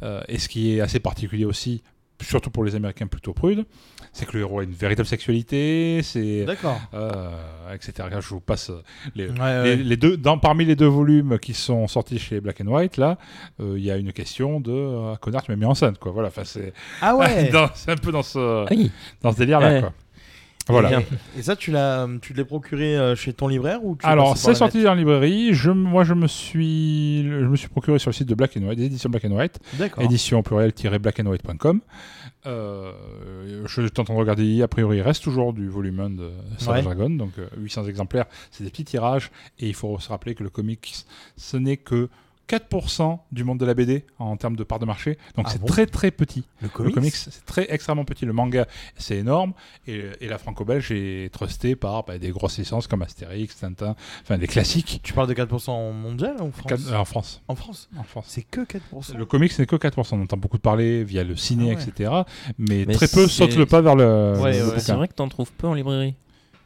[0.02, 1.82] euh, et ce qui est assez particulier aussi,
[2.22, 3.64] surtout pour les Américains plutôt prudes,
[4.12, 6.78] c'est que le héros a une véritable sexualité, c'est D'accord.
[6.92, 7.30] euh,
[7.74, 8.08] etc.
[8.20, 8.70] Je vous passe
[9.14, 9.76] les, Ouais, les- ouais.
[9.76, 13.16] les deux, dans, parmi les deux volumes qui sont sortis chez Black and White, là,
[13.60, 16.12] euh, il y a une question de euh, connard, tu m'as mis enceinte, quoi.
[16.12, 17.50] Voilà, enfin, c'est Ah ouais.
[17.74, 18.90] c'est un peu dans ce, oui.
[19.22, 19.80] dans ce délire-là, Ouais.
[19.80, 19.92] quoi.
[20.70, 21.00] Voilà.
[21.36, 24.36] Et, ça, tu l'as, tu l'as procuré euh, chez ton libraire ou tu l'as Alors,
[24.36, 25.52] c'est sorti dans la librairie.
[25.52, 28.66] Je, moi, je me suis, je me suis procuré sur le site de Black and
[28.66, 29.58] White, des éditions Black and White,
[30.00, 31.80] édition pluriel-blackandwhite.com.
[32.46, 32.92] Euh,
[33.66, 36.30] je suis en train de regarder, a priori, il reste toujours du volume 1 de
[36.56, 36.94] Savage Ouais.
[36.94, 40.42] Dragon, donc euh, 800 exemplaires, c'est des petits tirages, et il faut se rappeler que
[40.42, 41.04] le comics,
[41.36, 42.08] ce n'est que
[42.50, 45.60] 4% du monde de la BD en termes de part de marché, donc Ah c'est
[45.60, 46.44] bon très très petit.
[46.60, 46.94] Le Le comics.
[46.94, 48.24] comics, c'est très extrêmement petit.
[48.26, 49.52] Le manga, c'est énorme.
[49.86, 54.38] Et, et la franco-belge est trustée par bah, des grosses licences comme Astérix, Tintin, enfin
[54.38, 55.00] des classiques.
[55.02, 57.42] Tu parles de 4% mondial ou en France euh, en France.
[57.48, 58.24] En France En France.
[58.28, 59.16] C'est que 4%.
[59.16, 60.08] Le comics n'est que 4%.
[60.16, 61.82] On entend beaucoup parler via le ciné, Ah ouais.
[61.82, 62.10] etc.
[62.58, 64.34] Mais, Mais très peu c'est- sautent le pas vers le.
[64.40, 64.80] Ouais, le ouais.
[64.80, 66.14] C'est vrai que t'en trouves peu en librairie.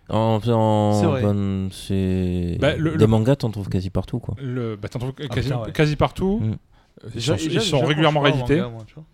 [0.09, 4.35] En, en- C'est Bah, le- des le- mangas, t'en trouves quasi partout, quoi.
[4.41, 5.73] Le, bah, t'en trouves quasi, putain, ouais.
[5.73, 6.41] quasi partout.
[6.43, 6.51] Mm.
[7.05, 8.57] Euh, Ils sont, ils sont régulièrement réédités.
[8.61, 9.05] manga, moi, tu vois.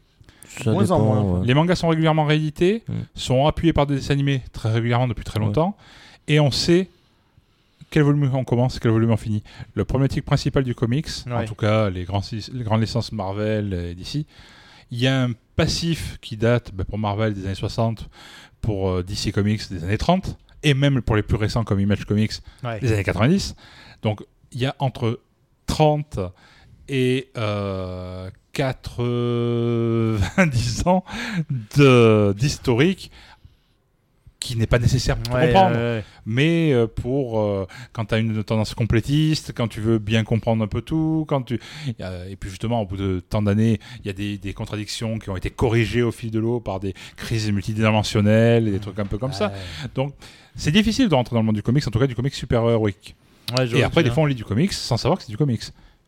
[0.49, 1.39] Ça Moins en dépend, moins.
[1.41, 1.47] ouais.
[1.47, 2.93] Les mangas sont régulièrement réédités, Mm.
[3.15, 5.47] sont appuyés par des dessins animés très régulièrement depuis très Ouais.
[5.47, 5.77] longtemps,
[6.27, 6.89] et on sait
[7.91, 9.43] quel volume on commence, quel volume on finit.
[9.75, 12.23] Le problématique principal du comics, en tout cas les, grands,
[12.53, 14.27] les grandes licences Marvel et DC,
[14.93, 18.09] il y a un passif qui date bah, pour Marvel des années 60,
[18.61, 22.05] pour euh, DC Comics des années 30, et même pour les plus récents comme Image
[22.05, 22.33] Comics
[22.65, 22.79] Ouais.
[22.81, 23.55] des années 90.
[24.03, 25.21] Donc il y a entre
[25.67, 26.19] 30
[26.89, 31.05] et euh, 90 ans
[32.35, 33.11] d'historique
[34.41, 36.05] qui n'est pas nécessaire pour Ouais, comprendre, ouais, ouais.
[36.25, 40.65] mais euh, pour euh, quand tu as une tendance complétiste, quand tu veux bien comprendre
[40.65, 41.61] un peu tout, quand tu
[41.99, 45.29] et puis justement au bout de tant d'années, il y a des, des contradictions qui
[45.29, 49.05] ont été corrigées au fil de l'eau par des crises multidimensionnelles et des trucs un
[49.05, 49.53] peu comme ça.
[49.95, 50.15] Donc
[50.57, 53.15] c'est difficile de rentrer dans le monde du comics, en tout cas du comics super-héroïque.
[53.59, 55.63] Ouais, Et après, des fois, on lit du comics sans savoir que c'est du comics.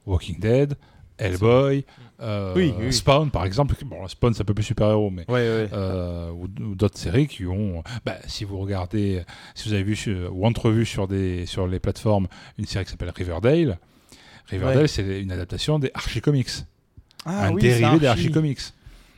[0.07, 0.75] Walking Dead,
[1.19, 1.85] Hellboy,
[2.21, 2.93] euh, Oui, oui, oui.
[2.93, 3.75] Spawn, par exemple.
[3.85, 5.25] Bon, Spawn, c'est un peu plus super-héros, mais.
[5.25, 5.35] bien.
[5.35, 5.69] Ouais, ouais.
[5.73, 7.83] euh, ou, ou d'autres séries qui ont.
[8.05, 9.23] Bah, si vous regardez,
[9.55, 12.27] si vous avez vu sur- ou entrevu sur, des, sur les plateformes
[12.59, 13.79] une série qui s'appelle Riverdale,
[14.49, 14.89] Riverdale, Ouais.
[14.89, 16.51] c'est une adaptation des Archie Comics,
[17.25, 18.07] Ah un oui, dérivé des.
[18.07, 18.61] Archie Comics.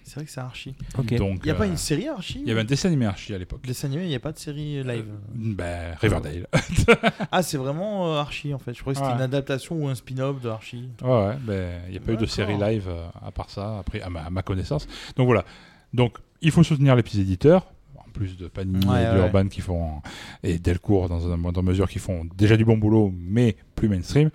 [0.04, 0.74] C'est vrai que c'est Archie.
[1.18, 3.06] Donc, Il n'y a pas euh, une série Archie il y avait un dessin animé
[3.06, 3.66] Archie à l'époque.
[3.66, 5.06] Dessin animé, il n'y a pas de série live.
[5.34, 6.46] Bah, Riverdale.
[7.32, 8.74] Ah, c'est vraiment euh, Archie en fait.
[8.74, 9.16] Je crois que c'était Ouais.
[9.16, 10.88] une adaptation ou un spin-off de Archie.
[11.02, 13.78] Ouais, ouais, ben, il n'y a pas eu de série live euh, à part ça,
[13.78, 14.86] après, à, ma, à ma connaissance.
[15.16, 15.44] Donc voilà.
[15.94, 19.18] Donc, il faut soutenir les petits éditeurs, en plus de Panini Ouais, et de ouais.
[19.26, 20.02] Urban qui font,
[20.42, 24.30] et Delcourt dans une moindre mesure, qui font déjà du bon boulot, mais plus mainstream.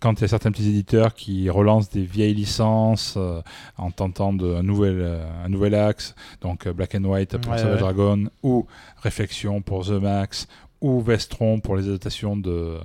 [0.00, 3.40] Quand il y a certains petits éditeurs qui relancent des vieilles licences euh,
[3.78, 7.52] en tentant de, un, nouvel, euh, un nouvel axe, donc euh, Black and White pour
[7.52, 7.80] Ouais, Savage ouais.
[7.80, 8.66] Dragon, ou
[9.02, 10.48] Réflexion pour The Max,
[10.80, 12.78] ou Vestron pour les adaptations de,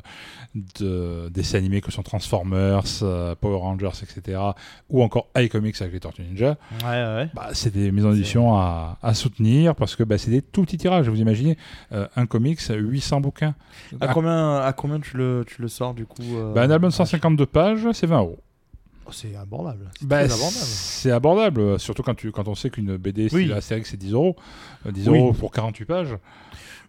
[0.80, 4.40] de dessins animés que sont Transformers, euh, Power Rangers, etc.
[4.90, 6.58] Ou encore iComics avec les Tortues Ninja.
[6.84, 7.30] Ouais, ouais.
[7.34, 10.78] Bah, c'est des maisons d'édition à, à soutenir parce que bah, c'est des tout petits
[10.78, 11.10] tirages.
[11.10, 11.58] Vous imaginez
[11.92, 13.56] euh, un comics, 800 bouquins.
[14.00, 16.70] À Ah, combien, à combien tu, le, tu le sors du coup euh, bah, un
[16.72, 18.40] album de Archie 152 pages, c'est 20 euros.
[19.06, 19.90] Oh, C'est abordable.
[20.00, 20.56] C'est Bah, très abordable.
[20.66, 23.30] c'est abordable, surtout quand, tu, quand on sait qu'une BD Oui.
[23.30, 24.36] style Astérix c'est 10 euros.
[24.86, 25.20] Euh, 10 Oui.
[25.20, 26.16] euros pour 48 pages.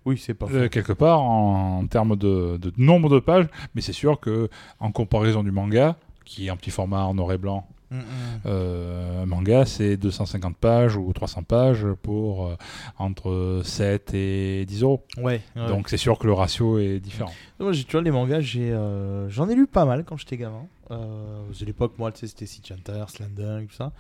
[0.05, 3.81] Oui, c'est pas Euh, quelque part en, en termes de, de nombre de pages, mais
[3.83, 4.49] c'est sûr que
[4.81, 8.03] en comparaison du manga, qui est en petit format en noir et blanc, Mm, mm.
[8.47, 12.57] euh, un manga c'est 250 pages ou 300 pages pour euh,
[12.99, 15.05] entre 7 et 10 euros.
[15.19, 15.43] Ouais.
[15.57, 15.69] ouais.
[15.69, 17.31] Donc c'est sûr que le ratio est différent.
[17.61, 20.39] Moi, j'ai- tu vois, les mangas, j'ai, euh, j'en ai lu pas mal quand j'étais
[20.39, 20.65] gamin.
[20.91, 23.93] Euh, c'est l'époque, moi, c'était City Hunter, Slandung, tout ça.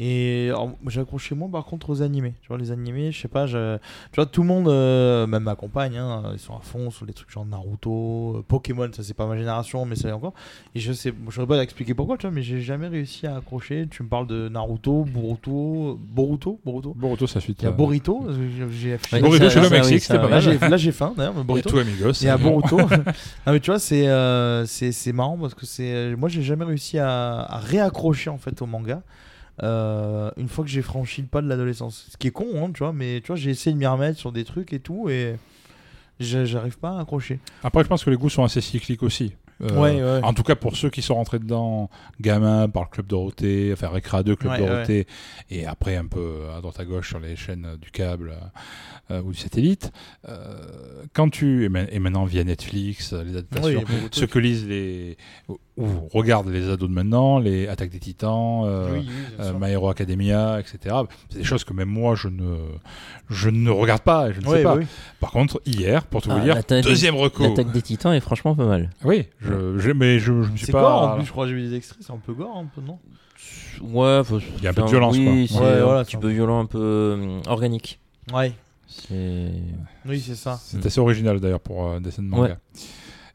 [0.00, 2.34] Et alors, moi, j'ai accroché moins par contre aux animés.
[2.42, 3.76] Tu vois, les animés, je sais pas, je...
[4.12, 7.04] tu vois, tout le monde, euh, même ma compagne, hein, ils sont à fond sur
[7.04, 10.34] les trucs genre Naruto, euh, Pokémon, ça c'est pas ma génération, mais ça l'est encore.
[10.76, 13.36] Et je sais, je saurais pas expliquer pourquoi, tu vois, mais j'ai jamais réussi à
[13.36, 13.88] accrocher.
[13.90, 16.94] Tu me parles de Naruto, Boruto, Boruto, Boruto.
[16.94, 17.60] Boruto, ça suite.
[17.62, 18.24] Il y a euh, Borito,
[18.70, 20.44] j'ai- Ouais, Boruto chez le Mexique, c'était pas mal.
[20.70, 21.70] là, j'ai faim d'ailleurs, mais Et Boruto.
[21.70, 22.12] tout, amigos.
[22.22, 22.78] Et à Boruto.
[23.46, 26.98] non mais tu vois, c'est euh, c'est marrant parce que c'est moi j'ai jamais réussi
[26.98, 29.02] à, à réaccrocher en fait au manga.
[29.62, 32.70] Euh, une fois que j'ai franchi le pas de l'adolescence, ce qui est con, hein,
[32.72, 35.08] tu vois, mais tu vois, j'ai essayé de m'y remettre sur des trucs et tout,
[35.08, 35.36] et
[36.20, 37.40] j'a- j'arrive pas à accrocher.
[37.62, 39.34] Après, je pense que les goûts sont assez cycliques aussi.
[39.60, 40.20] Euh, Ouais, ouais.
[40.22, 41.90] En tout cas, pour ceux qui sont rentrés dedans,
[42.20, 45.08] gamins par le Club Dorothée, enfin Récréa 2, Club Ouais, Dorothée,
[45.50, 48.34] et après un peu à droite à gauche sur les chaînes du câble
[49.10, 49.90] euh, ou du satellite.
[50.28, 54.38] Euh, quand tu et, ma- et maintenant via Netflix, les Oui, adaptations, de ce que
[54.38, 55.16] lisent les
[55.78, 58.62] ou, ou regardent les ados de maintenant, les Attaques des Titans.
[58.66, 59.52] euh, Oui, oui, bien euh.
[59.58, 60.96] My Hero Academia, etc.
[61.30, 62.56] C'est des choses que même moi je ne,
[63.30, 64.76] je ne regarde pas et je ne Ouais, sais pas.
[64.76, 64.86] oui.
[65.20, 67.46] Par contre, hier, pour tout Ah, vous dire, l'attaque des- deuxième recours.
[67.48, 68.90] L'attaque des titans est franchement pas mal.
[69.04, 70.82] Oui, je, je- mais je, je me suis C'est pas.
[70.82, 72.80] gore en plus, je crois, j'ai vu des extraits, c'est un peu gore un peu,
[72.80, 72.98] non?
[73.80, 75.58] Ouais, faut- Il y a un peu de violence, oui, quoi.
[75.60, 78.00] c'est Ouais, un petit c'est un peu violent, un peu euh, organique.
[78.32, 78.52] Ouais,
[78.88, 79.50] C'est.
[80.06, 80.58] oui, c'est ça.
[80.60, 82.42] C'est assez original d'ailleurs pour euh, un dessin de manga.
[82.74, 82.80] Ouais.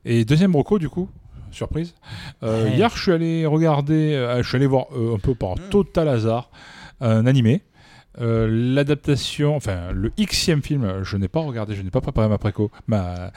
[0.06, 1.10] Et deuxième reco, du coup,
[1.53, 1.93] surprise.
[2.43, 2.75] euh, Ouais.
[2.75, 5.69] Hier, je suis allé regarder, euh, je suis allé voir euh, un peu par Mm.
[5.69, 6.49] total hasard
[7.01, 7.61] un animé.
[8.47, 12.71] L'adaptation, enfin le Xème film, je n'ai pas regardé, je n'ai pas préparé ma préco,
[12.87, 13.31] ma,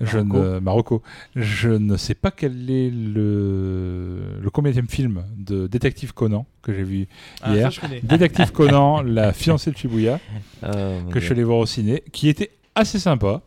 [0.00, 1.02] je ne, ma reco.
[1.34, 6.84] Je ne sais pas quel est le, le combienième film de Détective Conan que j'ai
[6.84, 7.08] vu
[7.42, 7.70] Ah, hier.
[8.02, 10.20] Détective Conan, la fiancée de Shibuya.
[10.62, 13.42] Mon que je suis allé voir au ciné, qui était assez sympa.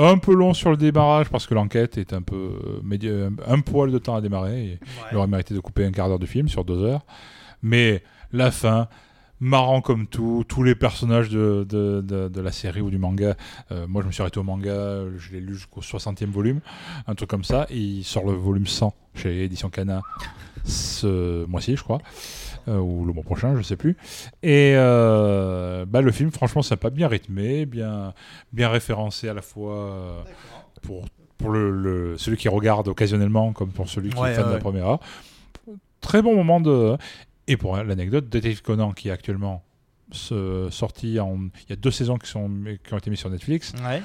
[0.00, 3.10] Un peu long sur le démarrage parce que l'enquête est un peu euh, médi-
[3.46, 4.64] un, poil de temps à démarrer.
[4.64, 4.78] et
[5.10, 7.04] Il aurait mérité de couper un quart d'heure de film sur deux heures.
[7.62, 8.86] Mais la fin,
[9.40, 13.34] marrant comme tout, tous les personnages de, de, de- de la série ou du manga.
[13.72, 16.60] euh, moi, je me suis arrêté au manga, euh, je l'ai lu jusqu'au 60e volume,
[17.08, 17.66] un truc comme ça.
[17.70, 20.02] Et il sort le volume 100 chez Édition Cana
[20.64, 21.98] ce mois-ci, je crois.
[22.68, 23.96] Euh, ou le mois prochain, je sais plus.
[24.42, 28.14] Et euh, bah, le film, franchement, sympa, bien rythmé, bien,
[28.52, 30.22] bien référencé à la fois euh,
[30.82, 31.04] pour,
[31.38, 34.50] pour le, le- celui qui regarde occasionnellement comme pour celui qui Ouais, est fan ouais,
[34.50, 35.00] de la première heure.
[36.00, 36.96] Très bon moment de.
[37.46, 39.64] Et pour l'anecdote, Detective Conan, qui est actuellement
[40.12, 41.36] se- sorti en.
[41.66, 42.50] Il y a deux saisons qui, sont,
[42.84, 43.72] qui ont été mises sur Netflix.
[43.88, 44.02] Ouais.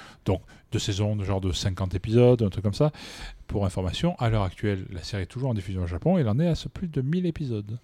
[0.71, 2.91] Deux saisons de genre de 50 épisodes, un truc comme ça.
[3.45, 6.27] Pour information, à l'heure actuelle, la série est toujours en diffusion au Japon et il
[6.27, 7.77] en est à ce plus de 1000 épisodes.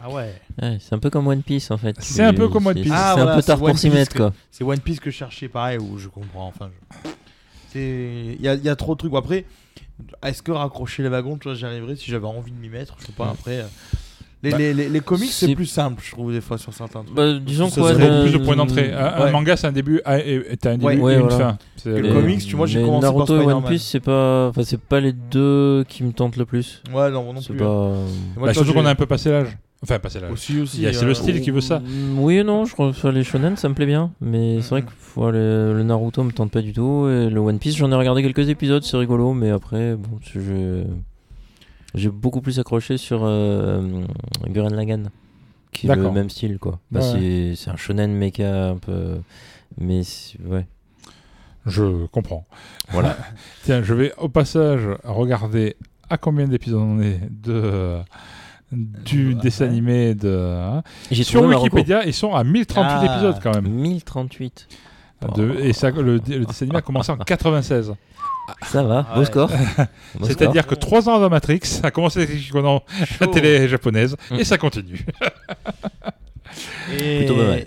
[0.00, 0.34] Ah ouais.
[0.60, 1.96] Ouais, c'est un peu comme One Piece en fait.
[2.00, 2.92] C'est un peu comme One C'est- Piece.
[2.92, 4.32] C'est Ah, un voilà, peu tard c'est pour s'y mettre que- quoi.
[4.50, 6.46] C'est One Piece que je cherchais pareil, où je comprends.
[6.48, 6.68] Enfin,
[7.04, 7.10] je-
[7.72, 9.14] c'est il y a, il y a trop de trucs.
[9.14, 9.44] Après,
[10.24, 12.96] est-ce que raccrocher les wagons, tu vois, j'y arriverais si j'avais envie de m'y mettre.
[13.00, 13.30] Je sais pas.
[13.30, 13.64] Après, euh,
[14.42, 16.74] les, Bah, les, les, les comics c'est c'est- plus simple, je trouve des fois sur
[16.74, 17.16] certains trucs.
[17.16, 17.92] Bah, disons quoi.
[17.94, 18.92] serait le- plus de points d'entrée.
[18.92, 20.96] Un, un manga, c'est un début ah, et t'as un début Ouais.
[20.96, 21.36] et Ouais, une voilà.
[21.38, 21.58] fin.
[21.76, 23.64] C'est Et le comics, tu vois, j'ai commencé par Naruto et One.
[23.64, 26.82] Piece, c'est pas, enfin, c'est pas les deux qui me tentent le plus.
[26.92, 27.62] Ouais, non, moi non C'est plus.
[27.62, 27.66] hein.
[27.66, 28.40] pas.
[28.40, 29.56] Moi, Bah, surtout qu'on a un peu passé l'âge.
[29.88, 30.32] Enfin, passé l'âge.
[30.32, 31.78] Aussi, c'est euh, le style qui veut ça.
[31.78, 34.60] Mm, Oui et non, je crois que sur les shonen ça me plaît bien, mais
[34.60, 34.88] c'est vrai Mhm.
[34.88, 37.94] que le, le Naruto me tente pas du tout et le One Piece j'en ai
[37.94, 40.84] regardé quelques épisodes, c'est rigolo, mais après bon, je-
[41.94, 44.02] j'ai beaucoup plus accroché sur euh,
[44.48, 45.10] Gurren Lagann,
[45.72, 46.78] qui est le même style quoi.
[46.90, 47.06] Bah, Ouais.
[47.06, 49.18] c'est, c'est un shonen mecha un peu,
[49.80, 50.02] mais
[50.46, 50.66] ouais.
[51.64, 52.44] Je comprends.
[52.90, 53.16] Voilà.
[53.64, 55.76] Tiens, je vais au passage regarder
[56.08, 57.96] à combien d'épisodes on est de
[58.72, 59.34] du Ouais.
[59.34, 60.28] dessin animé de.
[60.28, 60.82] hein.
[61.12, 63.12] Sur ma Wikipédia, ils sont à 1038 Ah.
[63.14, 63.68] épisodes quand même.
[63.68, 64.68] 1038.
[65.34, 67.94] De- et ça, le, le dessin animé a commencé en 96.
[68.62, 69.26] Ça va, Ah beau ouais.
[69.26, 69.50] score.
[70.22, 72.82] C'est-à-dire que trois ans avant Matrix, ça a commencé avec Conan,
[73.20, 75.04] la télé japonaise, et ça continue.
[76.92, 77.18] Et...
[77.18, 77.66] Plutôt mal.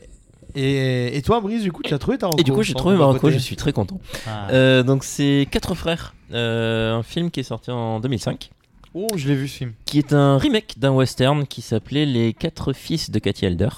[0.56, 2.74] Et, et toi, Brice, du coup, tu as trouvé ta reco Et du coup, j'ai
[2.74, 4.00] trouvé côté je suis très content.
[4.28, 4.48] Ah.
[4.52, 8.50] Euh, donc, c'est Quatre Frères, euh, un film qui est sorti en 2005.
[8.93, 9.73] Oh, je l'ai vu ce film.
[9.86, 13.69] qui est un remake d'un western qui s'appelait Les Quatre Fils de Cathy Elder.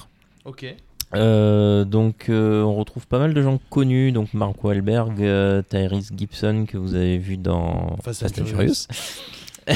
[0.46, 0.66] Ok.
[1.14, 6.12] Euh, donc euh, on retrouve pas mal de gens connus, donc Mark Wahlberg, euh, Tyrese
[6.16, 8.88] Gibson que vous avez vu dans Fast and and Furious.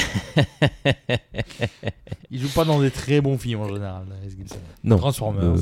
[2.30, 4.56] Il joue pas dans des très bons films en général, Tyrese Gibson.
[4.82, 4.96] non.
[4.96, 5.56] Transformers.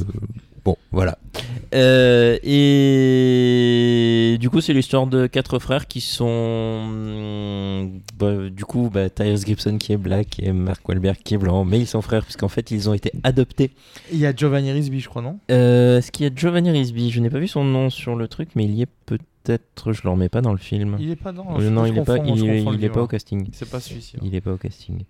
[0.65, 1.19] Bon, voilà.
[1.75, 6.25] Euh, et du coup, c'est l'histoire de quatre frères qui sont.
[6.27, 11.39] hum, bah, du coup, bah, Tyrese Gibson qui est black et Mark Wahlberg qui est
[11.39, 13.73] blanc, mais ils sont frères puisqu'en fait ils ont été adoptés
[14.13, 15.39] Il y a Giovanni Risby, je crois, non?
[15.51, 17.11] Euh, Est-ce qu'il y a Giovanni Risby?
[17.11, 19.25] Je n'ai pas vu son nom sur le truc, mais il y est peut-être.
[19.45, 20.97] Peut-être je le remets pas dans le film.
[20.99, 21.57] Il est pas dans.
[21.57, 23.49] Euh, je- non, je il est pas, il, le il est pas au casting.
[23.53, 24.17] C'est pas celui-ci.
[24.17, 24.21] hein.
[24.25, 25.05] Il est pas au casting.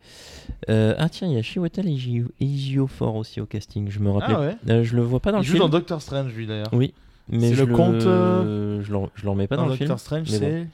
[0.69, 3.89] Euh, ah tiens, il y a Chiwetel Ejio- Ejiofor aussi au casting.
[3.91, 4.35] Je me rappelais.
[4.37, 4.57] Ah ouais.
[4.69, 5.63] Euh, je le vois pas dans Il le joue film.
[5.63, 6.69] dans Doctor Strange, lui d'ailleurs.
[6.73, 6.93] Oui,
[7.31, 9.77] mais C'est je le conte, euh, Je le, je le remets pas dans, Dans le
[9.77, 9.89] film.
[9.89, 10.67] Doctor Strange, c'est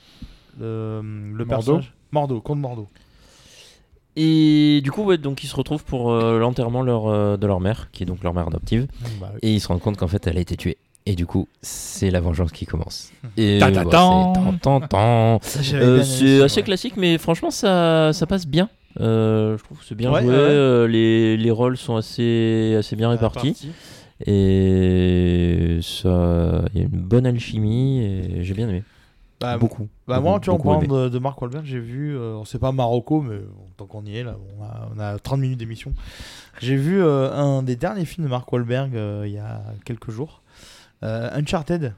[0.59, 1.45] le, le Mordo.
[1.47, 1.93] personnage.
[2.13, 2.89] Mordo, comte Mordo.
[4.17, 7.61] Et du coup, ouais, donc ils se retrouvent pour euh, l'enterrement leur, euh, de leur
[7.61, 8.89] mère, qui est donc leur mère adoptive,
[9.21, 9.39] Bah oui.
[9.43, 10.77] et ils se rendent compte qu'en fait elle a été tuée.
[11.11, 13.11] Et du coup, c'est la vengeance qui commence.
[13.37, 15.39] Et Ta ta bah, tan.
[15.43, 16.63] c'est Euh, c'est assez ouais.
[16.63, 18.69] classique, mais franchement, ça, ça passe bien.
[19.01, 20.31] Euh, je trouve que c'est bien Ouais, joué.
[20.31, 23.53] ouais, euh, les, les rôles sont assez, assez bien répartis.
[23.53, 23.71] Parti.
[24.27, 28.05] Et ça, il y a une bonne alchimie.
[28.05, 28.85] Et j'ai bien aimé.
[29.41, 29.89] Bah, beaucoup.
[30.07, 33.23] Bah moi, tu en parlant de, de Mark Wahlberg, j'ai vu, euh, sait pas Marocco,
[33.23, 35.95] mais bon, tant qu'on y est là, on a, on a 30 minutes d'émission.
[36.61, 40.11] J'ai vu euh, un des derniers films de Mark Wahlberg euh, il y a quelques
[40.11, 40.40] jours,
[41.03, 41.95] Uncharted.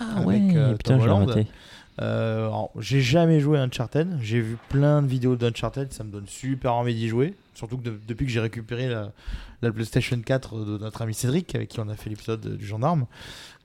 [0.00, 1.44] Ah avec, ouais, euh, putain, je.
[2.00, 2.48] Euh,
[2.78, 6.74] j'ai jamais joué à Uncharted, j'ai vu plein de vidéos d'Uncharted, ça me donne super
[6.74, 7.34] envie d'y jouer.
[7.54, 9.10] Surtout que de- depuis que j'ai récupéré la,
[9.62, 13.06] la PlayStation 4 de notre ami Cédric, avec qui on a fait l'épisode du gendarme.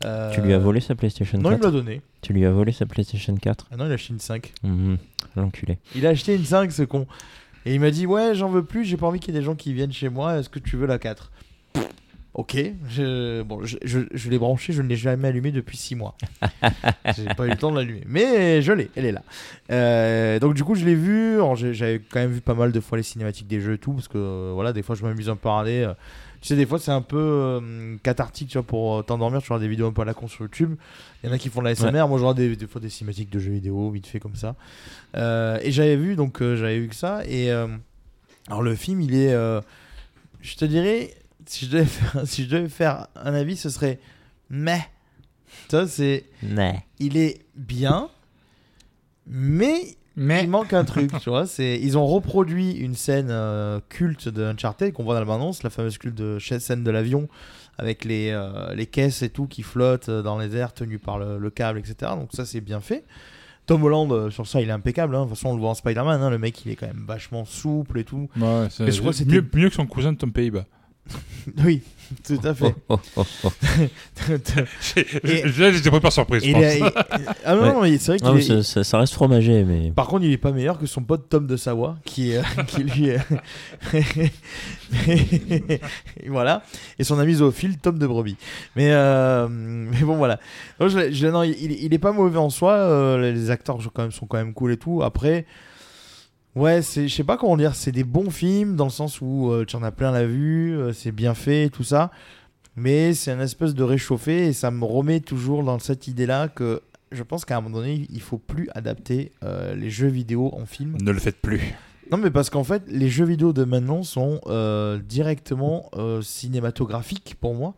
[0.03, 2.01] Euh, Tu lui as volé sa PlayStation Non, il 4 me l'a donné.
[2.23, 4.51] Tu lui as volé sa PlayStation 4 Ah non, il a acheté une 5.
[4.63, 4.97] Mhm,
[5.35, 5.77] L'enculé.
[5.93, 7.05] Il a acheté une 5, ce con.
[7.67, 9.45] Et il m'a dit Ouais, j'en veux plus, j'ai pas envie qu'il y ait des
[9.45, 11.31] gens qui viennent chez moi, est-ce que tu veux la 4
[12.35, 12.57] Ok,
[12.89, 16.17] je, bon, je, je, je l'ai branché, je ne l'ai jamais allumé depuis 6 mois.
[17.15, 19.21] j'ai pas eu le temps de l'allumer, mais je l'ai, elle est là.
[19.69, 21.37] Euh, donc, du coup, je l'ai vu.
[21.73, 24.07] J'avais quand même vu pas mal de fois les cinématiques des jeux et tout, parce
[24.07, 25.83] que euh, voilà, des fois, je m'amuse un peu à regarder.
[25.83, 25.93] euh,
[26.41, 27.61] tu sais, des fois, c'est un peu
[28.01, 30.41] cathartique, tu vois, pour t'endormir, tu vois, des vidéos un peu à la con sur
[30.41, 30.75] YouTube.
[31.23, 32.81] Il y en a qui font de la SMR, moi, je regarde des, des fois
[32.81, 34.55] des cinématiques de jeux vidéo, vite fait comme ça.
[35.15, 37.21] Et j'avais vu, donc, j'avais vu que ça.
[37.27, 39.33] Et alors, le film, il est.
[40.41, 41.13] je te dirais,
[41.45, 43.99] si je, devais faire, si je devais faire un avis, ce serait.
[44.49, 44.81] Mais.
[45.69, 46.25] Ça, c'est.
[46.43, 46.83] Ouais.
[46.99, 48.09] Il est bien,
[49.27, 49.81] mais
[50.15, 51.47] Mais il manque un truc, tu vois.
[51.47, 55.63] C'est, ils ont reproduit une scène euh, culte de Uncharted qu'on voit dans la bande-annonce,
[55.63, 57.27] la fameuse culte de scène de l'avion
[57.79, 61.17] avec les, euh, les caisses et tout qui flottent euh, dans les airs tenues par
[61.17, 62.11] le, le câble, etc.
[62.15, 63.03] Donc ça, c'est bien fait.
[63.65, 65.15] Tom Holland, sur ça, il est impeccable.
[65.15, 65.23] hein.
[65.23, 66.21] De toute façon, on le voit en Spider-Man.
[66.21, 66.29] hein.
[66.29, 68.29] Le mec, il est quand même vachement souple et tout.
[68.37, 70.65] Ouais, c'est Mais je crois que c'était- mieux, mieux que son cousin de Tom Pays-Bas.
[71.65, 71.81] Oui,
[72.25, 72.73] tout à fait.
[72.87, 73.51] Oh, oh, oh, oh.
[74.29, 76.41] Là, j'étais pas surprise.
[76.41, 76.63] je Il pense.
[76.63, 77.73] est- il- Ah non, Ouais.
[77.73, 79.91] non, mais c'est vrai qu'il mais est- ça, ça- ça reste fromager, mais.
[79.91, 82.83] Par contre, il est pas meilleur que son pote Tom de Savoie, qui, est- qui
[82.83, 83.19] lui est...
[85.07, 86.63] Et voilà.
[86.99, 88.37] Et son ami zoophile, Tom de Brebis.
[88.75, 90.39] Mais, euh, mais bon, voilà.
[90.79, 92.73] Non, je- je- non, il, il est pas mauvais en soi.
[92.73, 95.01] euh, les acteurs sont quand, même, sont quand même cool et tout.
[95.03, 95.45] Après,
[96.55, 97.75] ouais, c'est, je sais pas comment dire.
[97.75, 100.77] C'est des bons films dans le sens où euh, tu en as plein la vue,
[100.77, 102.11] euh, c'est bien fait tout ça.
[102.75, 106.81] Mais c'est un espèce de réchauffé et ça me remet toujours dans cette idée-là que
[107.11, 110.65] je pense qu'à un moment donné, il faut plus adapter euh, les jeux vidéo en
[110.65, 110.97] film.
[110.99, 111.75] Ne le faites plus.
[112.11, 114.41] Non, mais parce qu'en fait, les jeux vidéo de maintenant sont
[115.07, 115.89] directement
[116.21, 117.75] cinématographiques pour moi.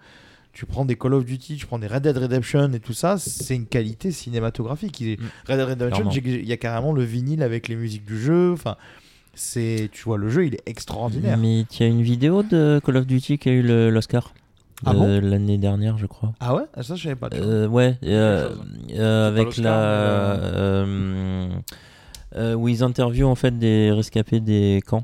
[0.55, 3.17] Tu prends des Call of Duty, tu prends des Red Dead Redemption et tout ça,
[3.17, 4.99] c'est une qualité cinématographique.
[5.01, 8.17] Il est- Red Dead Redemption, il y a carrément le vinyle avec les musiques du
[8.19, 8.53] jeu.
[8.53, 8.77] Enfin,
[9.33, 11.37] c'est, tu vois, le jeu, il est extraordinaire.
[11.37, 14.33] Mais il y a une vidéo de Call of Duty qui a eu l'Oscar.
[14.85, 16.33] Ah euh, L'année dernière, je crois.
[16.39, 16.63] Ah ouais?
[16.73, 17.29] Ah, Ça, je savais pas.
[17.29, 17.37] tu.
[17.41, 18.59] Euh, ouais, euh, chose.
[18.97, 20.37] euh, avec la.
[22.55, 25.03] où ils interviewent en fait des rescapés des camps.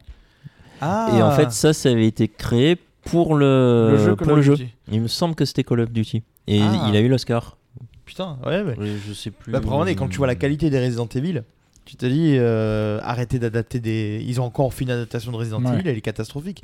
[0.82, 4.44] Ah Et en fait, ça, ça avait été créé pour le, le jeu pour le.
[4.92, 6.24] Il me semble que c'était Call of Duty.
[6.48, 6.86] Et Ah.
[6.90, 7.58] il a eu l'Oscar.
[8.06, 8.76] Putain, ouais, mais.
[9.08, 9.52] Je sais plus.
[9.52, 11.44] Bah, pour et quand tu vois la qualité des Resident Evil,
[11.86, 14.24] tu te dis euh, arrêtez d'adapter des.
[14.28, 15.80] Ils ont encore fait une adaptation de Resident Ouais.
[15.80, 16.64] Evil, elle est catastrophique.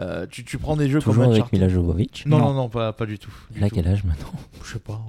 [0.00, 1.58] Euh, tu, tu prends des jeux Toujours comme avec Uncharted.
[1.58, 2.24] Mila Jovovich.
[2.26, 2.54] Non, non, Non.
[2.54, 3.30] non, pas, pas du tout.
[3.50, 4.32] du Elle a quel âge maintenant?
[4.62, 5.00] Je sais pas.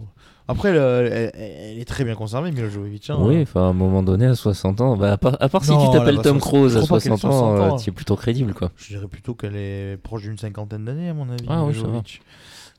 [0.50, 3.10] Après, elle, elle- elle est très bien conservée, Mila Jovovich.
[3.10, 3.18] hein.
[3.20, 5.72] Oui, enfin, à un moment donné, à 60 ans, bah, à part, à part si
[5.72, 7.76] tu elle t'appelles Tom soix- Cruise à crois pas qu'elle ait 60 ans, 60 ans.
[7.76, 8.72] euh, tu es plutôt crédible, quoi.
[8.78, 11.46] Je dirais plutôt qu'elle est proche d'une cinquantaine d'années, à mon avis.
[11.50, 11.74] Ah oui.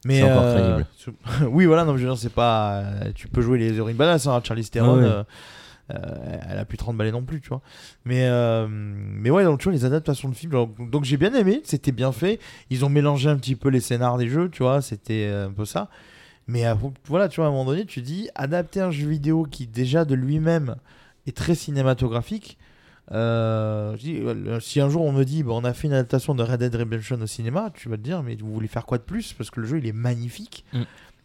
[0.05, 0.87] Mais C'est encore euh, crédible.
[1.53, 2.75] oui, voilà, non, je veux dire, c'est pas.
[2.79, 4.95] euh, tu peux jouer les héroïnes badass, hein, Charlie Theron.
[4.97, 5.07] Ouais, ouais.
[5.09, 5.23] euh,
[5.95, 7.63] euh, elle a plus 30 balais non plus, tu vois.
[8.05, 11.33] Mais, euh, mais ouais, donc tu vois, les adaptations de films, genre, donc j'ai bien
[11.35, 12.39] aimé, c'était bien fait.
[12.71, 15.53] Ils ont mélangé un petit peu les scénars des jeux, tu vois, c'était euh, un
[15.53, 15.89] peu ça.
[16.49, 16.65] Mais
[17.07, 20.05] voilà, tu vois, à un moment donné, tu dis, adapter un jeu vidéo qui déjà
[20.05, 20.77] de lui-même
[21.27, 22.57] est très cinématographique.
[23.13, 25.95] euh, je dis, euh, si un jour on me dit, bah, on a fait une
[25.95, 28.85] adaptation de Red Dead Redemption au cinéma, tu vas te dire, mais vous voulez faire
[28.87, 29.33] quoi de plus?
[29.35, 30.65] Parce que le jeu il est magnifique.
[30.73, 30.83] Mm.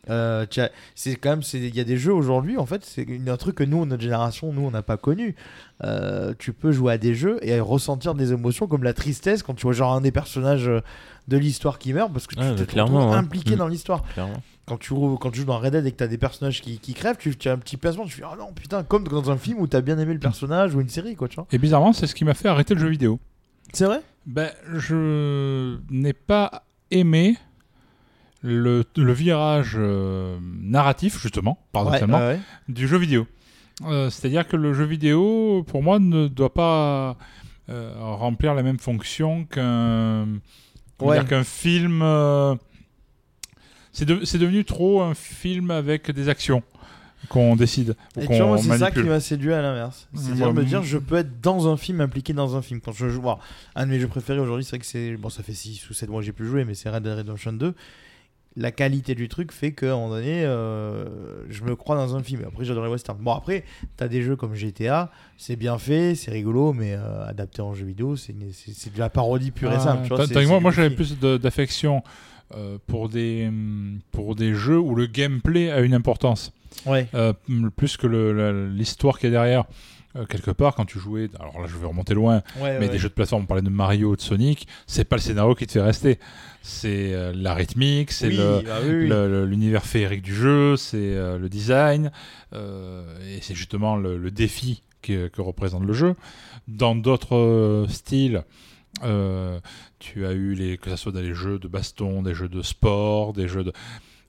[0.10, 0.46] Euh,
[0.96, 3.64] c'est quand même, il y a des jeux aujourd'hui, en fait, c'est un truc que
[3.64, 5.36] nous, notre génération, nous, on n'a pas connu.
[5.84, 9.54] Euh, tu peux jouer à des jeux et ressentir des émotions comme la tristesse quand
[9.54, 10.70] tu vois genre un des personnages
[11.30, 12.80] de l'histoire qui meurt parce que tu Ouais, t'es
[13.14, 13.18] hein.
[13.18, 13.60] impliqué Mm.
[13.60, 14.04] dans l'histoire.
[14.66, 16.80] Quand tu, quand tu joues dans Red Dead et que tu as des personnages qui,
[16.80, 19.30] qui crèvent, tu, tu as un petit pincement, tu fais ah non putain, comme dans
[19.30, 21.48] un film où tu as bien aimé le personnage ou une série, quoi, tu vois.
[21.52, 23.20] Et bizarrement, c'est ce qui m'a fait arrêter le jeu vidéo.
[23.74, 24.02] C'est vrai?
[24.26, 27.36] Ben, je n'ai pas aimé
[28.42, 32.40] le, le virage euh, narratif, justement, paradoxalement, Ouais, ouais, ouais.
[32.70, 33.28] du jeu vidéo.
[33.86, 37.18] Euh, C'est-à-dire que le jeu vidéo, pour moi, ne doit pas
[37.70, 40.40] euh, remplir la même fonction qu'un
[41.44, 42.02] film.
[43.94, 46.62] C'est de- c'est devenu trop un film avec des actions
[47.30, 47.96] qu'on décide.
[48.20, 50.10] Et moi, c'est ça qui m'a séduit à l'inverse.
[50.14, 52.82] C'est-à-dire Moi, me m- dire, je peux être dans un film, impliqué dans un film.
[52.82, 53.24] Quand je joue,
[53.76, 55.16] un de mes jeux préférés aujourd'hui, c'est vrai que c'est.
[55.16, 57.18] Bon, ça fait 6 ou 7 mois que j'ai plus joué, mais c'est Red Dead
[57.18, 57.74] Redemption 2.
[58.56, 61.06] La qualité du truc fait qu'à un moment donné, euh,
[61.50, 62.42] je me crois dans un film.
[62.46, 63.18] Après, j'adore les westerns.
[63.20, 63.64] Bon, après,
[63.98, 67.86] t'as des jeux comme GTA, c'est bien fait, c'est rigolo, mais euh, adapté en jeu
[67.86, 70.04] vidéo, c'est de la parodie pure et Ah, simple.
[70.04, 72.04] tu vois, c'est moi, j'avais plus d'affection
[72.88, 73.50] pour, des,
[74.12, 76.52] pour des jeux où le gameplay a une importance.
[76.86, 77.08] Ouais.
[77.14, 77.34] Euh,
[77.76, 78.08] plus que
[78.76, 79.66] l'histoire qu'il y a derrière.
[80.16, 82.90] Euh, quelque part, quand tu jouais, alors là je vais remonter loin, Ouais, mais ouais.
[82.90, 85.66] des jeux de plateforme, on parlait de Mario, de Sonic, c'est pas le scénario qui
[85.66, 86.20] te fait rester.
[86.62, 91.40] C'est euh, la rythmique, c'est Oui, bah oui, le- l'univers féerique du jeu, c'est euh,
[91.40, 92.12] le design,
[92.54, 93.04] euh,
[93.36, 96.14] et c'est justement le, le défi que, que représente le jeu.
[96.68, 98.44] Dans d'autres euh, styles,
[99.04, 99.60] euh,
[100.04, 102.62] tu as eu les, que ce soit dans les jeux de baston, des jeux de
[102.62, 103.74] sport, des jeux de.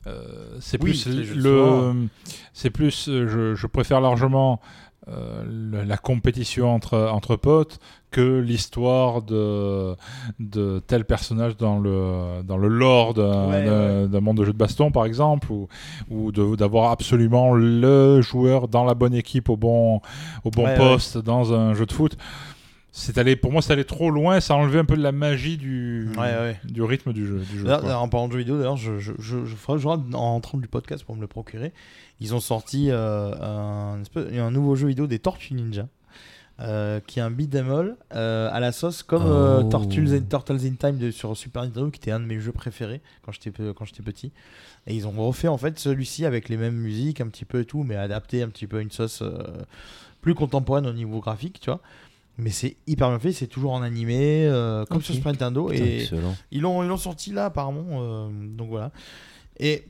[0.06, 2.08] euh, c'est Oui, plus le,
[2.52, 4.60] c'est plus, je, je préfère largement
[5.08, 5.44] euh,
[5.86, 7.78] la compétition entre, entre potes
[8.10, 9.96] que l'histoire de,
[10.40, 13.64] de tel personnage dans le, dans le lore d'un Ouais,
[14.20, 15.68] monde de jeu de baston, par exemple, ou,
[16.10, 20.00] ou d'avoir absolument le joueur dans la bonne équipe au bon,
[20.44, 22.16] au bon Ouais, poste dans un jeu de foot.
[22.96, 25.10] C'est allé, pour moi, c'est allé trop loin, ça a enlevé un peu de la
[25.10, 26.60] magie du, Ouais, ouais.
[26.64, 27.40] du rythme du jeu.
[27.40, 27.88] du jeu, D'ailleurs, quoi.
[27.88, 30.68] d'ailleurs, en parlant de jeux vidéo, d'ailleurs, je, je, je, je ferai- en rentrant du
[30.68, 31.72] podcast pour me le procurer.
[32.20, 35.88] Ils ont sorti euh, un, espèce- un nouveau jeu vidéo des Tortues Ninja.
[36.60, 39.68] euh, qui est un beat'em all euh, à la sauce comme euh, Oh.
[39.70, 42.52] Turtles, in, Turtles in Time de, sur Super Nintendo qui était un de mes jeux
[42.52, 44.30] préférés quand j'étais quand j'étais petit
[44.86, 47.64] et ils ont refait en fait celui-ci avec les mêmes musiques un petit peu et
[47.64, 49.36] tout mais adapté un petit peu à une sauce euh,
[50.20, 51.80] plus contemporaine au niveau graphique tu vois
[52.36, 55.70] mais c'est hyper bien fait c'est toujours en animé euh, comme sur Super Nintendo.
[55.70, 56.34] Et excellent.
[56.50, 58.90] ils l'ont sorti là apparemment euh, donc voilà.
[59.58, 59.84] Et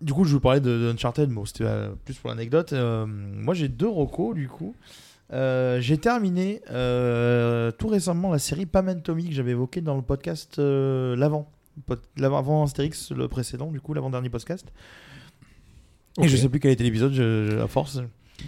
[0.00, 2.72] du coup je vous parlais de, de Uncharted mais bon, c'était euh, plus pour l'anecdote.
[2.72, 4.74] Euh, moi j'ai deux recos du coup.
[5.32, 10.58] J'ai terminé tout récemment la série Pam and Tommy que j'avais évoqué dans le podcast
[10.58, 11.50] l'avant.
[12.16, 14.66] L'avant avant Astérix le précédent du coup l'avant dernier podcast.
[16.20, 17.16] Et je sais plus quel était l'épisode
[17.62, 18.00] à force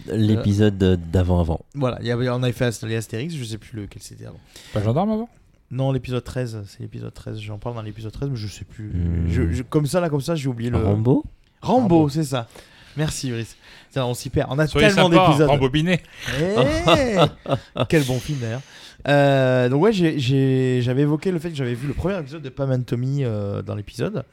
[0.07, 0.79] L'épisode
[1.11, 1.61] d'avant-avant.
[1.75, 4.27] voilà il y avait, on avait fait Ast- les Astérix je sais plus lequel c'était
[4.27, 4.41] avant
[4.73, 5.29] Pas le gendarme avant?
[5.71, 8.89] Non l'épisode 13 c'est l'épisode 13 j'en parle dans l'épisode 13 mais je sais plus
[8.89, 9.29] Hmm.
[9.29, 11.25] Je- je- comme ça là comme ça j'ai oublié le Rambo?
[11.63, 12.09] Rambo, Rambo.
[12.09, 12.49] c'est ça.
[12.97, 13.57] Merci, Brice.
[13.91, 14.49] Tiens, on s'y perd.
[14.51, 15.49] On a Soyez tellement d'épisodes.
[15.49, 16.01] rembobiné.
[16.39, 17.17] Eh
[17.89, 18.61] Quel bon film d'ailleurs.
[19.09, 22.71] Euh, donc ouais, j'avais évoqué le fait que j'avais vu le premier épisode de Pam
[22.71, 24.25] and Tommy euh, dans l'épisode.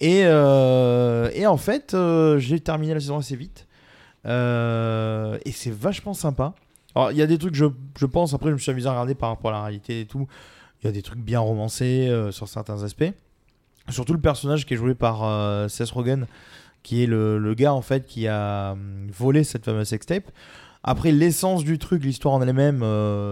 [0.00, 3.66] Et, euh, et en fait, euh, j'ai terminé la saison assez vite.
[4.26, 6.54] Euh, et c'est vachement sympa.
[6.94, 7.66] Alors, il y a des trucs, je,
[7.98, 10.06] je pense, après, je me suis amusé à regarder par rapport à la réalité et
[10.06, 10.26] tout.
[10.82, 13.12] Il y a des trucs bien romancés euh, sur certains aspects.
[13.88, 16.26] Surtout le personnage qui est joué par euh, Seth Rogen,
[16.82, 20.24] qui est le, le gars en fait qui a hum, volé cette fameuse sextape.
[20.84, 22.82] Après l'essence du truc, l'histoire en elle-même,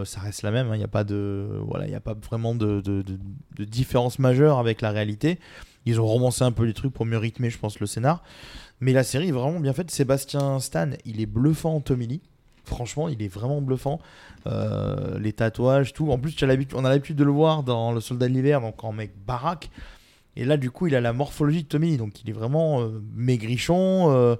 [0.04, 0.68] ça reste la même.
[0.68, 0.74] hein.
[0.74, 4.58] Il n'y a pas de, voilà, il a pas vraiment de, de- de différence majeure
[4.58, 5.38] avec la réalité.
[5.86, 8.24] Ils ont romancé un peu les trucs pour mieux rythmer, je pense, le scénar.
[8.80, 9.90] Mais la série est vraiment bien faite.
[9.90, 12.20] Sébastien Stan, il est bluffant en Lee.
[12.64, 14.00] Franchement, il est vraiment bluffant.
[14.46, 16.10] Euh, les tatouages, tout.
[16.10, 16.36] En plus,
[16.74, 19.70] on a l'habitude de le voir dans Le Soldat de l'hiver, donc en mec baraque.
[20.34, 23.00] Et là, du coup, il a la morphologie de Tommy, donc il est vraiment euh,
[23.14, 24.10] maigrichon.
[24.10, 24.36] euh,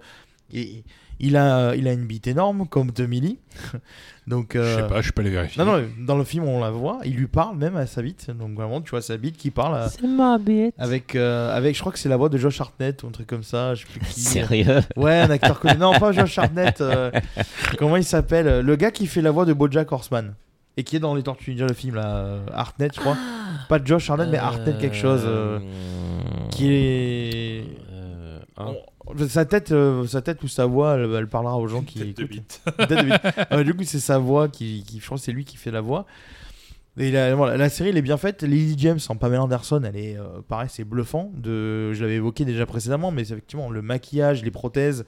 [0.53, 0.85] et
[1.21, 3.39] il a, il a une bite énorme, comme Tommy Lee.
[4.27, 5.63] donc, Je euh, sais pas, je peux les vérifier.
[5.65, 6.99] Non, non, dans le film, on la voit.
[7.05, 8.31] Il lui parle même à sa bite.
[8.31, 10.75] Donc, vraiment, tu vois sa bite qui parle à- C'est ma bête.
[10.79, 13.27] avec, euh, avec, je crois que c'est la voix de Josh Hartnett ou un truc
[13.27, 13.75] comme ça.
[13.75, 14.21] Je sais plus qui.
[14.21, 15.79] Sérieux Ouais, un acteur connu.
[15.79, 16.81] Non, pas Josh Hartnett.
[16.81, 17.11] euh,
[17.79, 20.35] comment il s'appelle Le gars qui fait la voix de Bojack Horseman.
[20.79, 22.17] Et qui est dans Les Tortues Ninja, le film, là.
[22.17, 23.17] euh, Hartnett, je crois.
[23.71, 25.23] Pas Josh Hartnett, mais Hartnett quelque chose.
[25.25, 25.59] euh,
[26.51, 27.65] qui est.
[27.93, 28.67] Euh, hein.
[28.69, 28.77] On-
[29.29, 32.17] Sa tête, euh, sa tête ou sa voix, elle, elle parlera aux gens qui Tête
[32.17, 32.31] de écoutent.
[32.37, 32.63] bite.
[32.77, 33.21] Tête de bite.
[33.53, 35.81] Euh, du coup, c'est sa voix qui, qui- je que c'est lui qui fait la
[35.81, 36.07] voix.
[36.99, 38.43] Et la, voilà, la série elle est bien faite.
[38.43, 41.31] Lily James en Pamela Anderson, elle est euh, pareil, c'est bluffant.
[41.37, 45.05] De, je l'avais évoqué déjà précédemment, mais effectivement le maquillage, les prothèses.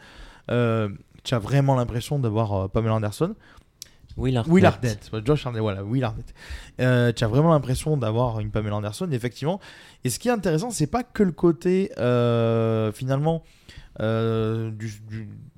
[0.51, 0.89] Euh,
[1.25, 3.35] tu as vraiment l'impression d'avoir euh, Pamela Anderson.
[4.19, 4.53] Will Arnett.
[4.53, 6.35] Will Arnett, pas Josh voilà, Will Arnett.
[6.81, 9.61] Euh, tu as vraiment l'impression d'avoir une Pamela Anderson, effectivement.
[10.05, 13.43] Et ce qui est intéressant, c'est pas que le côté euh, finalement
[14.01, 14.93] euh, du,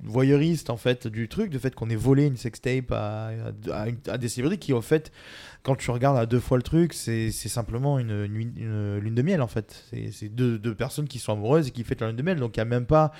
[0.03, 3.29] voyeuriste en fait du truc, du fait qu'on ait volé une sextape à,
[3.71, 5.11] à, des célébrités qui en fait,
[5.61, 9.21] quand tu regardes à deux fois le truc, c'est simplement une, une- une lune de
[9.21, 9.85] miel en fait.
[10.11, 12.39] C'est deux, personnes qui sont amoureuses et qui fêtent la lune de miel.
[12.39, 13.11] Donc il y a même pas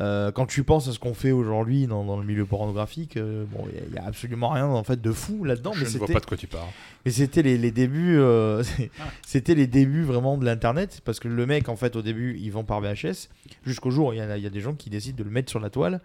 [0.00, 3.44] euh, quand tu penses à ce qu'on fait aujourd'hui dans, dans le milieu pornographique, euh,
[3.50, 5.72] bon, il y a- absolument rien en fait de fou là-dedans.
[5.72, 6.68] Je mais ne vois pas de quoi tu parles.
[7.04, 8.62] mais c'était les, les débuts, euh,
[9.00, 9.04] Ah.
[9.26, 12.50] c'était les débuts vraiment de l'internet parce que le mec en fait au début il
[12.50, 13.28] vend par VHS
[13.64, 15.30] jusqu'au jour où il y, a- il y a des gens qui décident de le
[15.30, 16.00] mettre sur la toile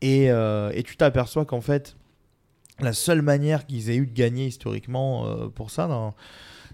[0.00, 1.96] et, euh, et tu t'aperçois qu'en fait
[2.80, 6.14] la seule manière qu'ils aient eu de gagner historiquement euh, pour ça, dans-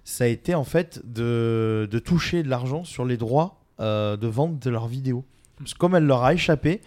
[0.04, 4.26] ça a été en fait de, de toucher de l'argent sur les droits euh, de
[4.26, 5.24] vente de leurs vidéos.
[5.78, 6.80] Comme elle leur a échappé,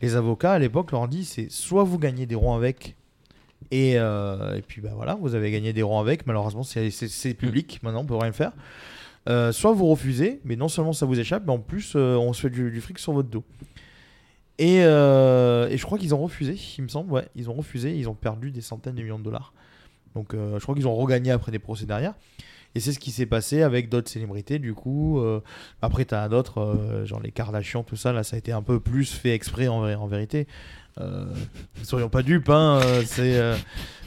[0.00, 2.96] les avocats à l'époque leur ont dit c'est soit vous gagnez des ronds avec
[3.70, 6.26] et, euh, puis bah voilà, vous avez gagné des ronds avec.
[6.26, 7.80] Malheureusement, c'est public.
[7.82, 8.52] Maintenant, on peut rien faire.
[9.28, 12.32] Euh, soit vous refusez, mais non seulement ça vous échappe, mais en plus euh, on
[12.32, 13.44] se fait du, fric sur votre dos.
[14.58, 14.82] Et, et
[15.76, 17.12] je crois qu'ils ont refusé, il me semble.
[17.12, 17.96] Ouais, ils ont refusé.
[17.96, 19.52] Ils ont perdu des centaines de millions de dollars.
[20.14, 22.14] Donc je crois qu'ils ont regagné après des procès derrière.
[22.76, 24.58] Et c'est ce qui s'est passé avec d'autres célébrités.
[24.58, 25.40] Du coup, euh,
[25.80, 28.12] après, tu as d'autres, euh, genre les Kardashians, tout ça.
[28.12, 30.46] Là, ça a été un peu plus fait exprès en, en vérité.
[31.00, 31.24] Euh,
[31.82, 32.80] soyons pas dupes, hein.
[32.84, 33.40] euh, c'est,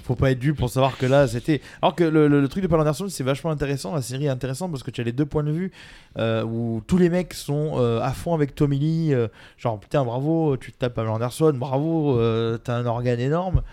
[0.03, 1.61] faut pas être dupe pour savoir que là, c'était.
[1.81, 3.95] Alors que le, truc de Paul Anderson, c'est vachement intéressant.
[3.95, 5.71] La série est intéressante parce que tu as les deux points de vue
[6.19, 9.15] où tous les mecs sont à fond avec Tommy Lee.
[9.57, 12.19] genre, putain, bravo, tu tapes Pamela Anderson, bravo,
[12.59, 13.63] t'as un organe énorme.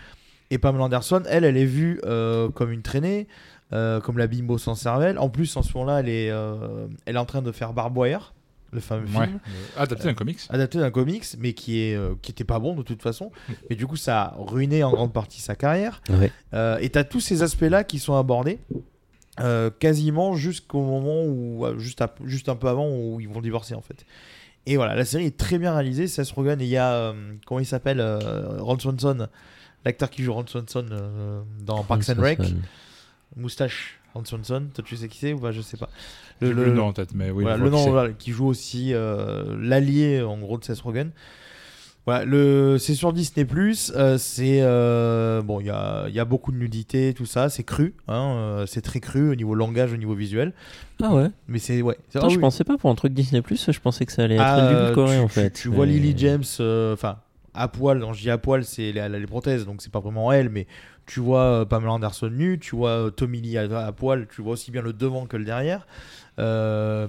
[0.49, 2.01] Et Pamela Anderson, elle, elle est vue
[2.55, 3.27] comme une traînée,
[3.73, 5.17] euh, comme la bimbo sans cervelle.
[5.19, 8.33] En plus, en ce moment-là, elle est, euh, elle est en train de faire Barbwire,
[8.71, 9.25] le fameux Ouais.
[9.27, 9.39] film
[9.77, 10.39] Euh, Adapté d'un comics.
[10.49, 13.31] adapté d'un comics, mais qui est euh, qui était pas bon de toute façon.
[13.69, 16.01] Mais du coup, ça a ruiné en grande partie sa carrière.
[16.09, 16.31] Ouais.
[16.53, 18.59] Euh, et t'as tous ces aspects-là qui sont abordés.
[19.39, 23.75] euh, quasiment jusqu'au moment où juste, ap- juste un peu avant où ils vont divorcer
[23.75, 24.03] en fait
[24.65, 27.13] et voilà la série est très bien réalisée Seth Rogen et il y a euh,
[27.45, 29.27] comment il s'appelle euh, Ron Swanson
[29.85, 32.39] l'acteur qui joue Ron Swanson euh, dans Parks and Rec
[33.35, 35.51] moustache Ron Swanson toi tu sais qui c'est ou pas?
[35.51, 35.89] Je sais pas
[36.41, 37.43] J'ai plus le nom en tête, mais oui.
[37.43, 41.11] voilà, le qui nom voilà, qui joue aussi euh, l'allié en gros de Seth Rogen.
[42.07, 43.45] Voilà, le c'est sur Disney
[43.93, 47.49] euh, c'est euh, bon, il y a, il y a beaucoup de nudité, tout ça,
[47.49, 50.53] c'est cru, hein, euh, c'est très cru au niveau langage, au niveau visuel,
[51.03, 51.27] Ah ouais?
[51.49, 51.97] mais c'est ouais.
[52.15, 52.41] Attends, ah je oui.
[52.41, 54.93] pensais pas pour un truc Disney Plus, je pensais que ça allait être Ah, du
[54.93, 55.49] tu, en fait.
[55.51, 57.17] Tu, vois mais- Lily James, euh, enfin
[57.53, 59.99] à poil, quand je dis à poil, c'est elle a les prothèses, donc c'est pas
[59.99, 60.65] vraiment elle, mais
[61.07, 64.53] tu vois euh, Pamela Anderson nue, tu vois euh, Tommy Lee à, poil, tu vois
[64.53, 65.87] aussi bien le devant que le derrière.
[66.37, 67.07] Euh,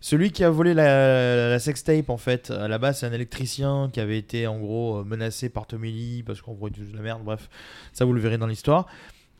[0.00, 4.00] celui qui a volé la, sextape, en fait, à la base, c'est un électricien qui
[4.00, 7.22] avait été en gros menacé par Tommy Lee parce il faisait de la merde.
[7.22, 7.50] Bref,
[7.92, 8.86] ça vous le verrez dans l'histoire.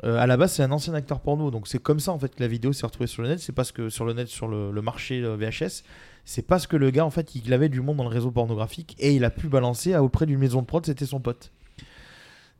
[0.03, 2.41] À la base, c'est un ancien acteur porno, donc c'est comme ça en fait que
[2.41, 3.39] la vidéo s'est retrouvée sur le net.
[3.39, 5.83] C'est parce que sur le net, sur le, marché VHS,
[6.25, 8.97] c'est parce que le gars en fait, il avait du monde dans le réseau pornographique
[8.99, 11.53] et il a pu balancer à- auprès d'une maison de prod, c'était son pote.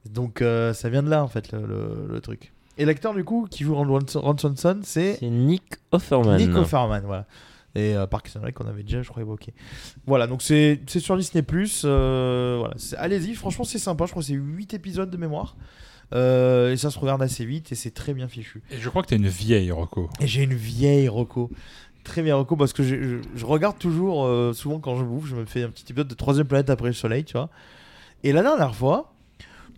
[0.09, 2.53] Donc euh, ça vient de là en fait le, le- le truc.
[2.79, 6.37] Et l'acteur du coup qui joue Ron, Ron Swanson, c'est Nick Offerman.
[6.39, 7.27] Nick Offerman, voilà.
[7.77, 8.07] Et euh,
[8.43, 9.53] Rec qu'on avait déjà, je crois, évoqué.
[10.07, 11.45] Voilà, donc c'est c'est sur Disney+.
[11.85, 14.07] Euh, voilà, allez-y, franchement c'est sympa.
[14.07, 15.57] Je crois que c'est 8 épisodes de mémoire.
[16.13, 18.63] Euh, et ça se regarde assez vite et c'est très bien fichu.
[18.73, 20.11] Et je crois que t'as une vieille Rocco.
[20.21, 21.51] Et j'ai une vieille Rocco.
[22.03, 25.27] Très bien Rocco parce que je, je- je regarde toujours, euh, souvent quand je bouffe,
[25.27, 27.49] je me fais un petit épisode de troisième planète après le soleil, tu vois.
[28.25, 29.10] Et la dernière fois,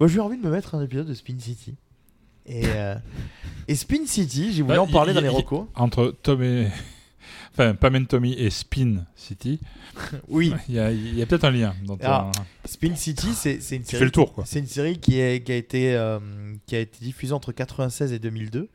[0.02, 1.74] bah, j'ai eu envie de me mettre un épisode de Spin City.
[2.46, 2.94] Et, euh,
[3.68, 5.68] et Spin City, j'ai voulu Bah, en parler y- dans y- les Rocco.
[5.74, 6.68] Entre Tom et.
[7.54, 9.60] Enfin, Pam and Tommy et Spin City,
[10.28, 10.78] Oui, il y
[11.22, 11.74] a, peut-être un lien.
[11.84, 12.30] Dans ton- Ah.
[12.64, 13.98] Spin City, c'est c'est une série.
[13.98, 14.44] fais le tour, quoi.
[14.46, 16.18] C'est une série qui, est, qui, a été, euh,
[16.66, 18.70] qui a été diffusée entre 96 et 2002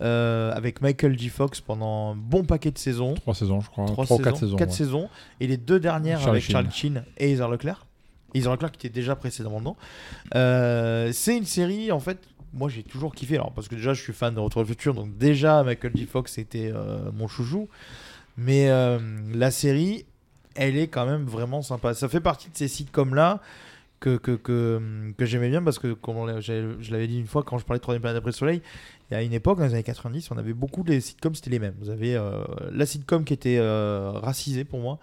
[0.00, 1.28] euh, avec Michael J.
[1.28, 3.14] Fox pendant un bon paquet de saisons.
[3.14, 3.86] Trois saisons, je crois.
[3.86, 4.56] Trois ou quatre saisons, saisons.
[4.56, 4.76] quatre ouais.
[4.76, 5.08] saisons.
[5.38, 6.52] Et les deux dernières Charlie avec Sheen.
[6.52, 7.86] Charlie Sheen et Heather Leclerc.
[8.34, 9.76] Heather Leclerc qui était déjà précédemment dedans.
[10.34, 12.18] Euh, c'est une série, en fait,
[12.52, 13.36] moi j'ai toujours kiffé.
[13.36, 16.06] Alors, parce que déjà, je suis fan de Retour le futur, donc déjà, Michael J.
[16.06, 17.68] Fox c'était euh, mon chouchou.
[18.36, 18.98] Mais euh,
[19.34, 20.04] la série,
[20.54, 21.94] elle est quand même vraiment sympa.
[21.94, 23.40] Ça fait partie de ces sitcoms-là
[23.98, 24.80] que, que, que,
[25.16, 27.82] que j'aimais bien parce que, comme je l'avais dit une fois quand je parlais de
[27.82, 28.62] Troisième planète après le soleil,
[29.10, 31.50] il y a une époque, dans les années 90, on avait beaucoup de sitcoms, c'était
[31.50, 31.74] les mêmes.
[31.80, 32.16] Vous avez
[32.70, 35.00] la sitcom qui était racisée pour moi,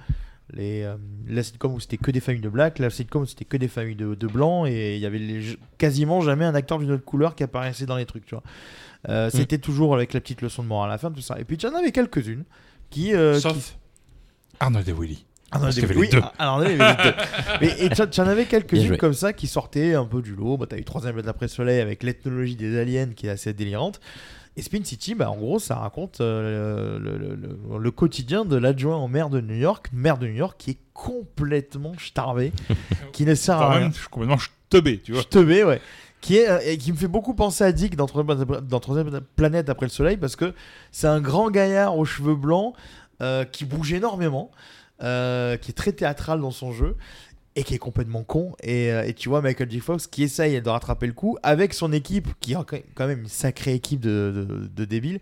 [0.54, 0.96] Les, euh,
[1.28, 3.68] la sitcom où c'était que des familles de blacks, la sitcom où c'était que des
[3.68, 7.04] familles de, de blancs, et il y avait les- quasiment jamais un acteur d'une autre
[7.04, 8.44] couleur qui apparaissait dans les trucs, tu vois.
[9.10, 11.40] Euh, C'était toujours avec la petite leçon de morale à la fin, tout ça.
[11.40, 12.44] Et puis, tu en avais quelques-unes
[12.92, 13.14] qui.
[13.16, 13.74] euh, Sauf qui-
[14.60, 15.26] Arnold et Willy.
[15.54, 16.22] Y avait oui, les deux.
[16.38, 17.16] ah, il y avait deux.
[17.62, 20.58] Mais et tu en avais quelques-unes comme ça qui sortaient un peu du lot.
[20.58, 24.00] Bah, T'as eu Troisième d'après-soleil avec l'ethnologie des aliens qui est assez délirante.
[24.58, 28.56] Et Spin City, bah, en gros, ça raconte euh, le, le- le- le quotidien de
[28.56, 32.54] l'adjoint au maire de New York, maire de New York qui est complètement starvé,
[33.12, 33.80] qui ne sert à rien.
[33.82, 34.38] même, je suis complètement
[34.70, 35.22] teubé, tu vois.
[35.22, 35.82] Je te mets, ouais.
[36.22, 39.20] Qui, est, euh, et qui me fait beaucoup penser à Dick dans Troisième, dans Troisième
[39.36, 40.54] Planète après le Soleil parce que
[40.92, 42.74] c'est un grand gaillard aux cheveux blancs
[43.22, 44.50] euh, qui bouge énormément,
[45.04, 46.96] euh, qui est très théâtral dans son jeu
[47.56, 48.54] et qui est complètement con.
[48.64, 49.80] Et, euh, et tu vois Michael J.
[49.80, 52.58] Fox qui essaye de rattraper le coup avec son équipe, qui est
[52.96, 55.20] quand même une sacrée équipe de, de- de débiles.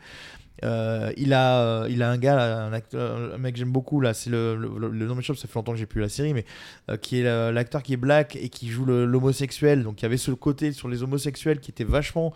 [0.64, 4.00] Euh, il, a, euh, il a un gars, un, acteur, un mec que j'aime beaucoup,
[4.00, 6.34] là, c'est le, le, le nom m'échappe, ça fait longtemps que j'ai plus la série,
[6.34, 6.46] mais
[6.90, 9.84] euh, qui est euh, l'acteur qui est black et qui joue le- l'homosexuel.
[9.84, 12.34] Donc il y avait ce côté sur les homosexuels qui était vachement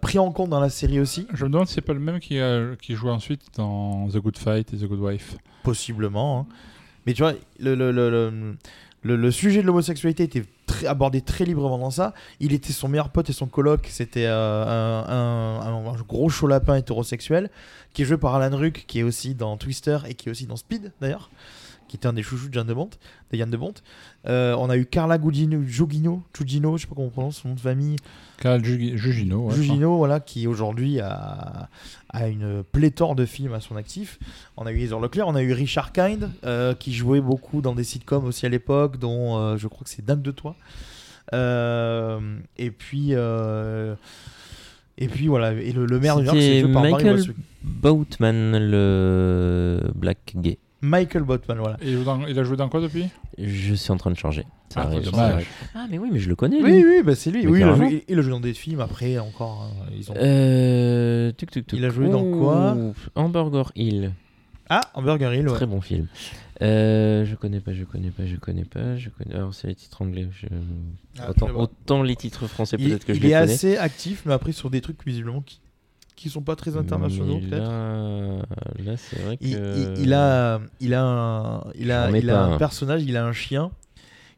[0.00, 1.26] pris en compte dans la série aussi.
[1.34, 4.16] Je me demande si c'est pas le même qui, a, qui joue ensuite dans The
[4.16, 5.36] Good Fight et The Good Wife.
[5.62, 6.40] Possiblement.
[6.40, 6.46] hein.
[7.06, 8.56] Mais tu vois, le, le, le,
[9.14, 10.44] le, sujet de l'homosexualité était
[10.86, 12.12] abordé très librement dans ça.
[12.40, 13.86] Il était son meilleur pote et son coloc.
[13.90, 17.50] C'était euh, un- un gros chaud lapin hétérosexuel
[17.94, 20.46] qui est joué par Alan Ruck, qui est aussi dans Twister et qui est aussi
[20.46, 21.30] dans Speed d'ailleurs,
[21.88, 22.90] qui était un des chouchous de Yann de Bont.
[23.32, 23.74] De Yann de Bont.
[24.26, 27.48] Euh, on a eu Carla Gugino, Jugino, Jugino, je sais pas comment on prononce son
[27.50, 27.96] nom de famille.
[28.40, 29.46] Carl Jugi- Jugino.
[29.48, 31.68] ouais, Jugino, voilà, qui aujourd'hui a,
[32.10, 34.18] a une pléthore de films à son actif.
[34.56, 37.74] On a eu Heather Leclerc, on a eu Richard Kind, euh, qui jouait beaucoup dans
[37.74, 40.56] des sitcoms aussi à l'époque, dont euh, je crois que c'est Dingue de toi.
[41.32, 43.08] Euh, et puis.
[43.12, 43.94] euh,
[44.98, 47.34] et puis voilà, et le, le maire de New York, c'est Michael.
[47.62, 50.58] Boutman, le black gay.
[50.86, 51.76] Michael Botman, voilà.
[51.82, 53.06] Et il, joue dans- il a joué dans quoi depuis?
[53.38, 54.44] Je suis en train de changer.
[54.70, 55.32] Ça Ah, arrive, ça dommage.
[55.32, 55.46] arrive.
[55.74, 56.62] Ah, mais oui, mais je le connais.
[56.62, 56.84] Oui, lui.
[56.98, 57.46] oui, bah c'est lui.
[57.46, 59.70] Oui, il a, joué, il a joué dans des films après encore.
[59.70, 60.14] hein, ils ont...
[60.16, 61.78] Euh, tuc, tuc, tuc.
[61.78, 62.74] Il a joué dans quoi?
[62.74, 64.12] Ouh, Hamburger Hill.
[64.68, 65.54] Ah, Hamburger Hill, ouais.
[65.54, 66.06] Très bon film.
[66.62, 69.34] Euh, je connais pas, je connais pas, je connais pas, je connais.
[69.34, 70.26] Alors c'est les titres anglais.
[70.32, 70.46] je-
[71.20, 73.52] Ah, autant, autant les titres français Il, peut-être que je il les est connais.
[73.52, 75.60] assez actif, mais après sur des trucs visiblement qui,
[76.16, 77.68] qui sont pas très internationaux peut-être.
[77.68, 79.44] Là, là c'est vrai que.
[79.44, 79.52] Il,
[79.98, 82.58] il- il a, il a, un, il a, il a un un.
[82.58, 83.70] personnage, il a un chien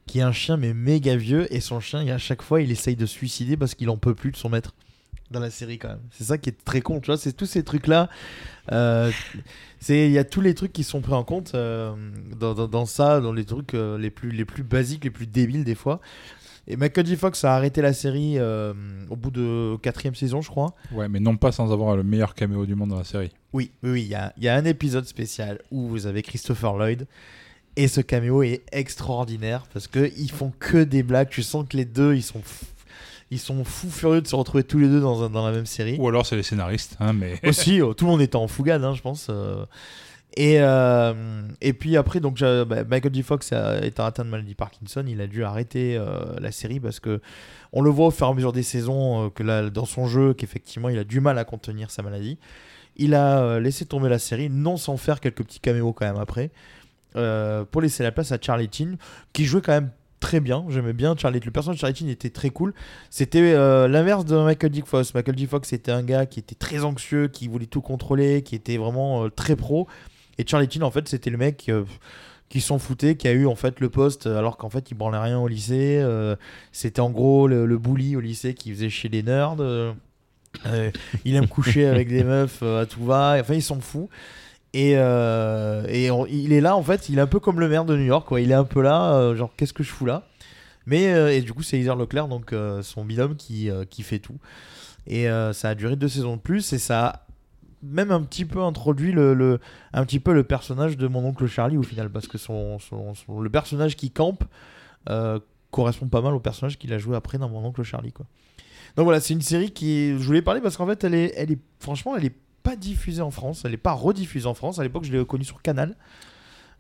[0.07, 2.97] qui est un chien mais méga vieux et son chien, à chaque fois, il essaye
[2.97, 4.75] de se suicider parce qu'il en peut plus de son maître
[5.31, 6.01] dans la série quand même.
[6.11, 7.19] C'est ça qui est très con, tu vois.
[7.19, 8.09] C'est tous ces trucs là.
[9.81, 11.93] c'est il y a tous les trucs qui sont pris en compte euh,
[12.39, 15.27] dans, dans- dans ça, dans les trucs euh, les plus les plus basiques, les plus
[15.27, 16.01] débiles des fois.
[16.71, 17.17] Et Michael J.
[17.17, 18.75] Fox a arrêté la série euh,
[19.09, 20.75] au bout de quatrième saison, je crois.
[20.93, 23.31] Ouais, mais non pas sans avoir le meilleur caméo du monde dans la série.
[23.55, 26.75] Oui, oui, il y a, il y a un épisode spécial où vous avez Christopher
[26.77, 27.07] Lloyd
[27.77, 31.31] et ce caméo est extraordinaire parce que ils font que des blagues.
[31.31, 32.43] Tu sens que les deux, ils sont,
[33.31, 35.65] ils sont fous furieux de se retrouver tous les deux dans, un- dans la même
[35.67, 35.97] série.
[35.99, 37.41] Ou alors c'est les scénaristes, hein, mais.
[37.47, 39.29] Aussi, euh, tout le monde était en fougade, hein, je pense.
[39.31, 39.65] euh.
[40.37, 43.23] Et, euh, et puis après, donc, bah, Michael J.
[43.23, 47.01] Fox a- étant atteint de maladie Parkinson, il a dû arrêter euh, la série parce
[47.01, 47.21] que
[47.73, 50.07] on le voit au fur et à mesure des saisons euh, que là, dans son
[50.07, 52.39] jeu qu'effectivement il a du mal à contenir sa maladie.
[52.97, 56.21] Il a euh, laissé tomber la série, non sans faire quelques petits caméos quand même
[56.21, 56.51] après,
[57.17, 58.97] euh, pour laisser la place à Charlie Chin,
[59.33, 60.65] qui jouait quand même très bien.
[60.69, 61.41] J'aimais bien Charlie.
[61.41, 62.75] Le personnage de Charlie Chin était très cool.
[63.09, 64.83] C'était euh, l'inverse de Michael J.
[64.85, 65.15] Fox.
[65.15, 65.47] Michael J.
[65.47, 69.25] Fox était un gars qui était très anxieux, qui voulait tout contrôler, qui était vraiment
[69.25, 69.89] euh, très pro.
[70.39, 71.85] Et Charlie Chin, en fait, c'était le mec euh,
[72.49, 75.19] qui s'en foutait, qui a eu en fait le poste, alors qu'en fait, il branlait
[75.19, 75.99] rien au lycée.
[76.01, 76.37] Euh,
[76.73, 79.57] c'était en gros le, le bully au lycée qui faisait chier les nerds.
[79.61, 79.93] Euh,
[81.25, 83.37] il aime coucher avec des meufs à tout va.
[83.41, 84.09] Enfin, il s'en fout.
[84.75, 87.69] Et, euh, et on- il est là, en fait, il est un peu comme le
[87.69, 88.41] maire de New York, quoi.
[88.41, 90.25] Il est un peu là, genre, qu'est-ce que je fous là?
[90.87, 94.37] Mais, et du coup, c'est Heather Leclerc, donc son binôme, qui, qui fait tout.
[95.07, 97.27] Et ça a duré deux saisons de plus, et ça a
[97.83, 99.61] même un petit peu introduit le, le-
[99.93, 103.15] un petit peu le personnage de mon oncle Charlie, au final, parce que son, son-
[103.15, 104.45] son- le personnage qui campe
[105.09, 105.39] euh,
[105.71, 108.27] correspond pas mal au personnage qu'il a joué après dans mon oncle Charlie, quoi.
[108.97, 111.53] Donc voilà, c'est une série qui, je voulais parler parce qu'en fait, elle est, elle
[111.53, 114.79] est, franchement, elle est pas diffusée en France, elle est pas rediffusée en France.
[114.79, 115.95] À l'époque, je l'ai connue sur Canal,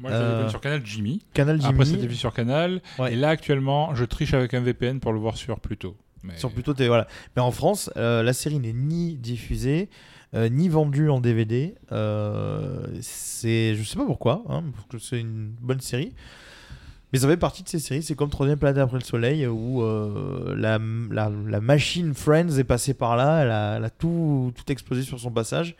[0.00, 1.22] Moi, je l'avais Euh, sur Canal Jimmy.
[1.34, 1.72] Canal Jimmy.
[1.74, 2.80] Après, c'était vu sur Canal.
[2.98, 3.12] Ouais.
[3.12, 5.96] Et là, actuellement, je triche avec un VPN pour le voir sur Pluto.
[6.24, 6.36] Mais...
[6.36, 7.06] Sur plutôt télé, voilà.
[7.36, 9.88] Mais en France, euh, la série n'est ni diffusée,
[10.34, 11.74] euh, ni vendue en DVD.
[11.92, 16.12] Euh, c'est, je sais pas pourquoi, hein, parce que c'est une bonne série.
[17.12, 19.82] Mais ça fait partie de ces séries, c'est comme Troisième planète après le soleil, où
[19.82, 20.78] euh, la,
[21.10, 25.74] la, machine Friends est passée par là, elle a, tout, tout explosé sur son passage.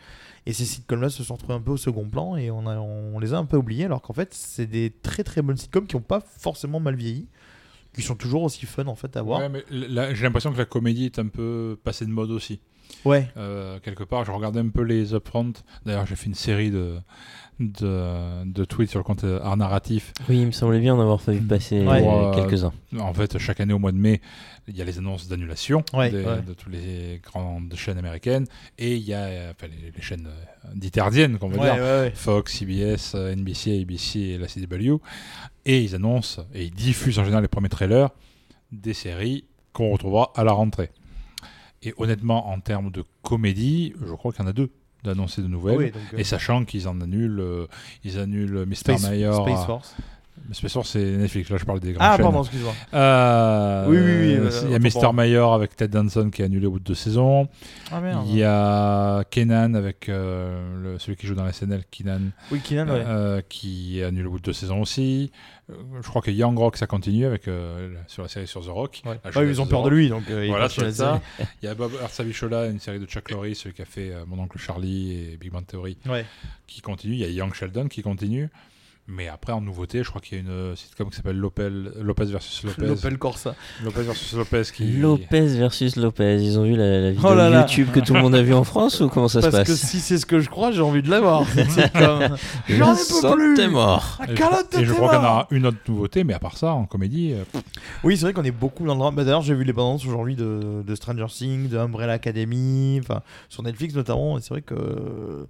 [0.47, 3.19] Et ces sitcoms-là se sont retrouvés un peu au second plan et on, a, on
[3.19, 5.95] les a un peu oubliés, alors qu'en fait, c'est des très très bonnes sitcoms qui
[5.95, 7.27] n'ont pas forcément mal vieilli,
[7.93, 9.41] qui sont toujours aussi fun en fait à voir.
[9.69, 12.59] J'ai l'impression que la comédie est un peu passée de mode aussi.
[13.05, 15.53] Ouais, Euh, quelque part, je regardais un peu les upfront.
[15.85, 16.95] D'ailleurs, j'ai fait une série de,
[17.59, 20.13] de, de tweets sur le compte euh, Art Narratif.
[20.27, 22.03] Oui, il me semblait bien en avoir fait passer Ouais.
[22.05, 22.73] euh, quelques-uns.
[22.99, 24.21] En fait, chaque année au mois de mai,
[24.67, 26.41] il y a les annonces d'annulation Ouais, des- ouais.
[26.41, 28.45] de toutes les grandes chaînes américaines
[28.77, 30.27] et il y a enfin, les, les chaînes
[30.73, 31.83] diterdiennes, qu'on va ouais, dire.
[31.83, 32.11] ouais, ouais.
[32.15, 34.97] Fox, CBS, NBC, ABC et la CW.
[35.65, 38.09] Et ils annoncent et ils diffusent en général les premiers trailers
[38.71, 40.91] des séries qu'on retrouvera à la rentrée.
[41.83, 44.69] Et honnêtement, en termes de comédie, je crois qu'il y en a deux
[45.03, 45.77] d'annoncer de nouvelles.
[45.77, 47.67] Oui, donc, euh, Et sachant qu'ils en annulent, euh,
[48.03, 48.75] ils annulent Mr.
[48.75, 49.47] Space, Mayor.
[49.47, 49.95] Space à- Force.
[50.51, 51.49] Space Force, c'est Netflix.
[51.49, 52.23] Là, je parle des grandes Ah, chaînes.
[52.23, 52.73] pardon, excuse-moi.
[52.93, 55.13] Euh, Oui, oui, oui, euh, Il y a pour Mr.
[55.13, 57.47] Mayor avec Ted Danson qui est annulé au bout de deux saisons.
[57.91, 58.25] Ah merde.
[58.27, 62.59] Il y a Kenan avec euh, le- celui qui joue dans la SNL, Kenan, Oui,
[62.63, 63.03] Keenan, ouais.
[63.05, 65.31] euh, qui est annulé au bout de deux saisons aussi.
[65.69, 68.69] Euh, je crois que Young Rock, ça continue avec, euh, sur la série sur The
[68.69, 69.01] Rock.
[69.05, 69.11] Ouais.
[69.11, 69.93] Ouais, jeunesse ils ont The peur de Rock.
[69.93, 71.21] lui, donc euh, Voilà, la ça.
[71.61, 74.23] Il y a Bob Arsavichola, une série de Chuck Lorre, celui qui a fait euh,
[74.27, 76.25] Mon oncle Charlie et Big Bang Theory, Ouais.
[76.65, 77.13] qui continue.
[77.13, 78.49] Il y a Young Sheldon qui continue.
[79.11, 81.69] Mais après, en nouveauté, je crois qu'il y a une euh, sitcom qui s'appelle Lopez,
[81.99, 82.81] Lopez versus Lopez.
[82.85, 83.55] L'Opel Corsa.
[83.83, 84.85] Lopez versus Lopez qui.
[84.91, 86.37] Lopez versus Lopez.
[86.43, 87.61] Ils ont vu la, la vidéo Oh là là.
[87.61, 89.67] YouTube que tout le monde a vu en France ou comment ça Parce se que
[89.67, 91.43] passe si c'est ce que je crois, j'ai envie de l'avoir.
[91.69, 92.37] C'est comme.
[92.69, 93.53] J'en ai peu plus.
[93.55, 94.17] T'es mort.
[94.19, 95.31] La Et je, calotte et je tes crois qu'il y en morts.
[95.31, 97.59] aura une autre nouveauté, mais à part ça, en comédie, euh,
[98.03, 99.15] Oui, c'est vrai qu'on est beaucoup dans le drame.
[99.15, 102.99] Bah, D'ailleurs, j'ai vu les bandes annonces aujourd'hui de, de Stranger Things, de Umbrella Academy,
[103.01, 104.37] enfin sur Netflix notamment.
[104.37, 105.45] Et c'est vrai que euh,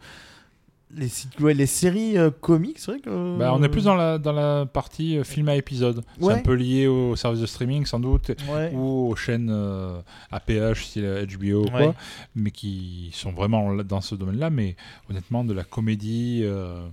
[0.96, 1.08] les,
[1.40, 3.38] ouais, les séries euh, comiques, c'est vrai que.
[3.38, 5.98] bah, on est plus dans la, dans la partie euh, film à épisode.
[6.20, 6.34] Ouais.
[6.34, 8.72] C'est un peu lié au service de streaming, sans doute, Ouais.
[8.74, 10.00] ou aux chaînes euh,
[10.32, 11.70] APH, style HBO ou Ouais.
[11.70, 11.96] quoi,
[12.36, 14.50] mais qui sont vraiment là- dans ce domaine-là.
[14.50, 14.76] Mais
[15.10, 16.88] honnêtement, de la comédie euh,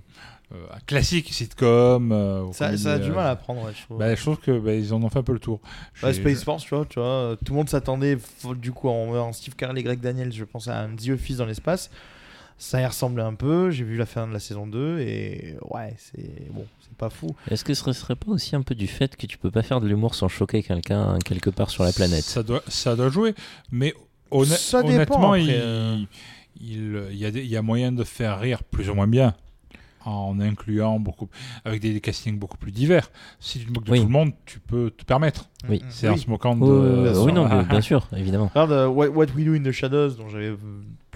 [0.53, 2.11] euh, classique, sitcom.
[2.11, 3.97] euh, Ça, a du euh, mal à prendre, ouais, je trouve.
[3.97, 5.59] bah, je trouve que bah, ils en ont fait un peu le tour.
[5.95, 8.89] J'ai- Space Force, tu vois, tu vois, euh, tout le monde s'attendait, f- du coup,
[8.89, 11.89] en, en Steve Carell et Greg Daniels, je pensais à un The Office dans l'espace.
[12.59, 13.69] Ça y ressemblait un peu.
[13.69, 17.27] J'ai vu la fin de la saison 2 et ouais, c'est bon, c'est pas fou.
[17.51, 19.79] Est-ce que ce serait pas aussi un peu du fait que tu peux pas faire
[19.79, 22.23] de l'humour sans choquer quelqu'un hein, quelque part sur la planète?
[22.23, 23.35] Ça doit, ça doit jouer,
[23.71, 23.93] mais
[24.31, 25.97] honn- Ça dépend, honnêtement, après, il, euh.
[26.59, 29.07] il, il y a des- il y a moyen de faire rire plus ou moins
[29.07, 29.35] bien
[30.05, 31.27] en incluant beaucoup,
[31.65, 33.11] avec des, castings beaucoup plus divers.
[33.41, 33.99] Si tu te moques de Oui.
[33.99, 35.49] tout le monde, tu peux te permettre.
[35.67, 35.83] Oui.
[35.89, 36.19] C'est en Oui.
[36.19, 36.63] se moquant de.
[36.63, 37.23] Oh, bien sûr.
[37.25, 38.47] Oui, non, bien, sûr, évidemment.
[38.47, 40.57] Regarde euh, What, What We Do in the Shadows, dont j'avais euh,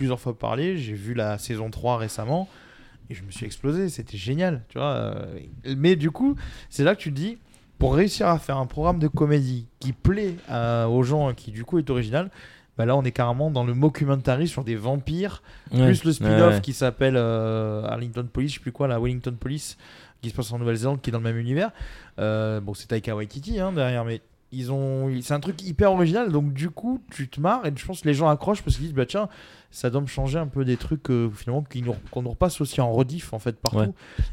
[0.02, 0.78] plusieurs fois parlé.
[0.78, 2.50] J'ai vu la saison 3 récemment
[3.12, 3.88] et je me suis explosé.
[3.90, 4.88] C'était génial, tu vois.
[4.94, 5.40] euh,
[5.78, 6.36] Mais du coup,
[6.72, 7.38] c'est là que tu te dis,
[7.78, 11.64] pour réussir à faire un programme de comédie qui plaît à- aux gens, qui du
[11.66, 12.32] coup est original,
[12.78, 15.86] bah là on est carrément dans le mockumentary sur des vampires, Ouais.
[15.86, 16.62] plus le spin-off Ouais, ouais.
[16.62, 19.78] qui s'appelle euh, Arlington Police, je sais plus quoi, la Wellington Police,
[20.24, 21.70] qui se passe en Nouvelle-Zélande, qui est dans le même univers.
[22.18, 24.22] Euh, bon, c'est Taika Waititi hein, derrière, mais
[24.52, 27.86] ils ont, c'est un truc hyper original, donc du coup, tu te marres et je
[27.86, 29.30] pense que les gens accrochent parce qu'ils disent, bah tiens,
[29.72, 32.60] ça doit me changer un peu des trucs euh, finalement qui nous- qu'on ne repasse
[32.60, 33.78] aussi en rediff en fait partout.
[33.80, 33.90] Ouais.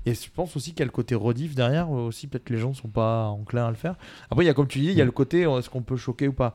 [0.07, 2.53] Et je pense aussi qu'il y a le côté rediff derrière euh, aussi, peut-être que
[2.55, 3.95] les gens sont pas enclins à le faire.
[4.31, 5.83] Après, il y a comme tu dis, il y a le côté, euh, est-ce qu'on
[5.83, 6.55] peut choquer ou pas?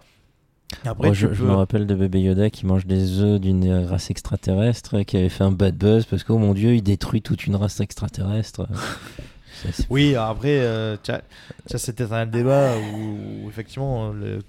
[0.85, 4.09] Après, Moi, je, je me rappelle de bébé Yoda qui mange des œufs d'une race
[4.09, 7.45] extraterrestre qui avait fait un bad buzz parce que, oh mon dieu, il détruit toute
[7.45, 8.67] une race extraterrestre.
[9.89, 10.97] Oui, après, euh,
[11.67, 14.39] c'était un débat où, où effectivement, le-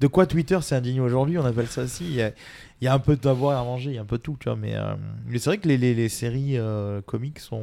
[0.00, 2.04] de quoi Twitter s'est indigné aujourd'hui, on appelle ça aussi.
[2.04, 2.30] Il y a,
[2.80, 4.36] il y a un peu d'avoir à manger, il y a un peu de tout,
[4.38, 4.56] tu vois.
[4.56, 4.94] Mais, euh,
[5.26, 7.62] mais c'est vrai que les, les, les séries euh, comiques sont.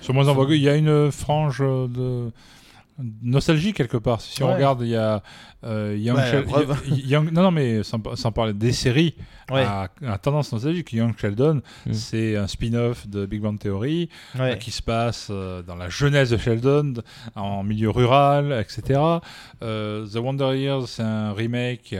[0.00, 2.30] Sur moins en vogue, il y a une frange de
[3.22, 4.20] nostalgie quelque part.
[4.20, 5.22] Si on regarde, il y a
[5.64, 6.46] euh, Young Ouais, Shel-
[6.90, 9.14] y- Young- non, non, mais sans, sans parler des séries
[9.50, 10.92] Ouais, à, à tendance nostalgique.
[10.92, 11.92] Young Sheldon, Mm.
[11.92, 14.52] c'est un spin-off de Big Bang Theory ouais.
[14.52, 16.94] euh, qui se passe euh, dans la jeunesse de Sheldon,
[17.36, 19.00] en milieu rural, etc.
[19.62, 21.94] Euh, The Wonder Years, c'est un remake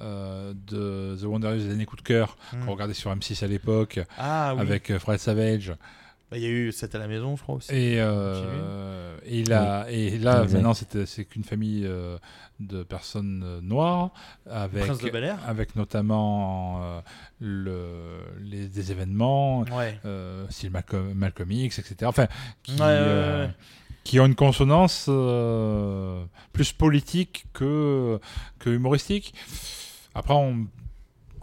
[0.00, 2.64] euh, de The Wonder Years des années coup de cœur Mm.
[2.66, 4.60] qu'on regardait sur M6 à l'époque Ah oui.
[4.60, 5.72] avec Fred Savage.
[6.34, 7.72] Bah, Il y a eu 7 à la maison, je crois aussi.
[7.72, 12.18] Et, euh, et là, et là maintenant, c'est c'est qu'une famille euh,
[12.58, 14.10] de personnes euh, noires
[14.50, 15.38] avec, Prince de Bel-Air.
[15.46, 17.00] avec notamment euh,
[17.38, 17.76] le,
[18.42, 20.00] les, des événements, Ouais.
[20.06, 21.96] euh, style Malcolm, Malcolm X, etc.
[22.06, 22.26] Enfin,
[22.64, 22.88] qui, Ouais, ouais,
[23.44, 23.50] ouais.
[24.02, 28.18] qui ont une consonance euh, plus politique que,
[28.58, 29.34] que humoristique.
[30.16, 30.66] Après, on-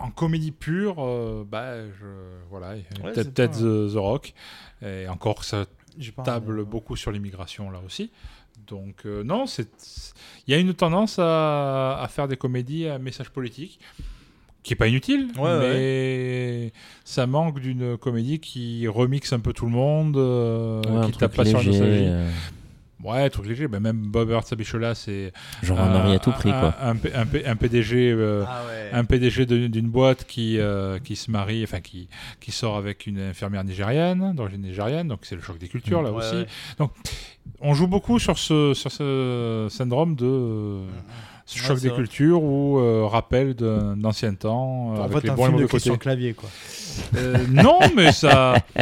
[0.01, 2.05] en comédie pure, euh, bah, je,
[2.49, 4.33] voilà, Ouais, peut-être The, The Rock.
[4.81, 5.65] Et encore, ça
[6.23, 8.11] table beaucoup sur l'immigration là aussi.
[8.67, 9.69] Donc euh, non, c'est
[10.47, 13.79] il y a une tendance à, à faire des comédies à message politique
[14.63, 16.73] qui est pas inutile, Ouais, mais
[17.03, 21.45] ça manque d'une comédie qui remixe un peu tout le monde, euh, qui tape pas
[21.45, 22.31] sur la léger, nostalgie.
[23.03, 23.67] Ouais, truc léger.
[23.67, 25.33] Ben, même Bob Sabichola, c'est
[25.63, 26.75] genre un mari à tout prix, un, quoi.
[26.81, 28.89] un, P- un PDG, euh, Ah ouais.
[28.93, 32.07] un PDG de- d'une boîte qui euh, qui se marie, enfin qui
[32.39, 35.07] qui sort avec une infirmière nigérienne, d'origine nigérienne.
[35.07, 36.35] Donc c'est le choc des cultures là Ouais, aussi.
[36.79, 36.87] ouais.
[37.59, 40.87] On joue beaucoup sur ce sur ce syndrome de Ouais,
[41.59, 41.97] choc des vrai.
[41.97, 45.67] cultures ou euh, rappel d'anciens temps euh, En avec fait, les un film de mauvais
[45.67, 45.97] Christian.
[45.97, 46.49] Clavier, quoi.
[47.17, 48.53] Euh, non, mais ça.
[48.77, 48.81] euh,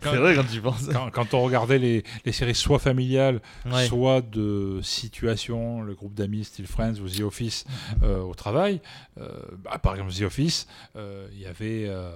[0.00, 0.88] quand- C'est vrai quand tu penses.
[0.92, 3.40] quand, quand on regardait les, les séries soit familiales,
[3.70, 3.86] Ouais.
[3.86, 7.64] soit de situation, le groupe d'amis style Friends ou The Office
[8.02, 8.80] euh, au travail,
[9.20, 9.28] euh,
[9.64, 12.10] bah, par exemple The Office, euh, il y avait euh,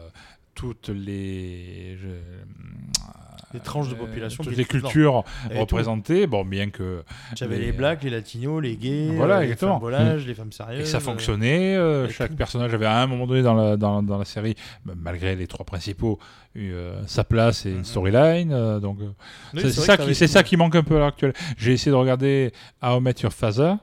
[0.61, 5.25] toutes les, je- Les tranches de population toutes les cultures
[5.57, 7.03] représentées, bon bien que
[7.35, 9.73] J'avais les- les blacks, les latinos, les gays, Voilà, les exactement.
[9.75, 10.83] femmes volages, les femmes sérieuses.
[10.83, 12.37] et ça euh, fonctionnait, euh, chaque tout.
[12.37, 14.55] personnage avait à un moment donné dans la, dans, dans la série,
[14.85, 16.19] bah, malgré les trois principaux,
[16.55, 18.53] eu euh, sa place et une storyline.
[18.53, 18.99] euh, donc
[19.55, 21.33] Oui, c'est qui, ça qui manque un peu à l'heure actuelle.
[21.57, 22.53] J'ai essayé de regarder
[22.83, 23.75] How I Met Your Father.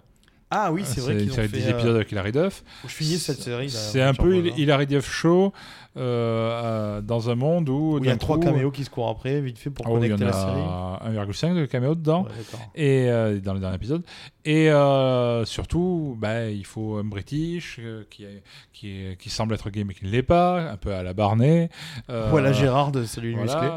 [0.50, 1.48] Ah oui, c'est vrai qu'ils ont fait.
[1.50, 2.64] de 10 euh, épisodes avec Hilary Duff.
[2.82, 3.70] Faut que je finisse cette série.
[3.70, 5.52] C'est un peu Hilary Duff Show
[5.98, 7.96] euh, dans un monde où.
[7.96, 10.24] Où il y a trois caméos qui se courent après, vite fait, pour Oh, connecter
[10.24, 10.62] la série.
[10.62, 12.24] a 1,5 de caméos dedans.
[12.24, 12.66] Ouais, d'accord.
[12.76, 14.04] Et euh, dans le dernier épisode.
[14.46, 19.70] Et euh, surtout, bah, il faut un British qui, est- qui, est- qui semble être
[19.70, 21.70] gay mais qui ne l'est pas, un peu à la Barney.
[22.08, 23.70] Voilà Gérard de les voilà, musclés.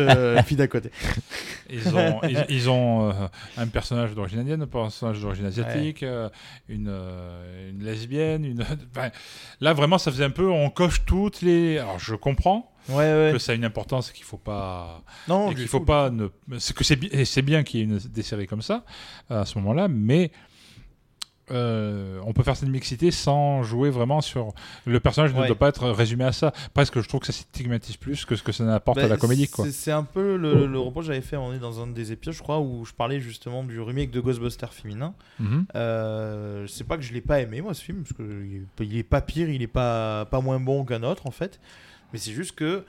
[0.06, 0.90] euh, de fille d'à côté.
[1.68, 3.12] Ils ont, ils, ils ont
[3.58, 6.28] un personnage d'origine indienne, un personnage d'origine asiatique, euh,
[6.68, 8.44] une, euh, une lesbienne.
[8.44, 8.64] Une...
[9.60, 10.48] là, vraiment, ça faisait un peu.
[10.50, 11.78] On coche toutes les.
[11.78, 13.30] Alors, je comprends Ouais, ouais.
[13.32, 15.02] que ça a une importance et qu'il faut pas.
[15.28, 16.10] Non, qu'il faut pas.
[16.10, 16.28] Ne...
[16.58, 18.84] C'est que c'est bi- c'est bien qu'il y ait une, des séries comme ça
[19.30, 20.30] à ce moment-là, mais.
[21.50, 24.54] Euh, on peut faire cette mixité sans jouer vraiment sur
[24.86, 25.46] le personnage ne Ouais.
[25.46, 28.42] doit pas être résumé à ça presque je trouve que ça stigmatise plus que ce
[28.42, 31.36] que ça n'apporte Bah, à la comédie c'est- un peu le, le que j'avais fait
[31.36, 34.20] on est dans un des épisodes, je crois, où je parlais justement du remake de
[34.20, 35.14] Ghostbusters féminin.
[35.38, 35.66] Mhm.
[35.74, 38.96] Euh, c'est pas que je l'ai pas aimé, moi, ce film, parce qu'il est, il
[38.96, 41.60] est pas pire, il est pas, pas moins bon qu'un autre, en fait.
[42.12, 42.84] Mais c'est juste que.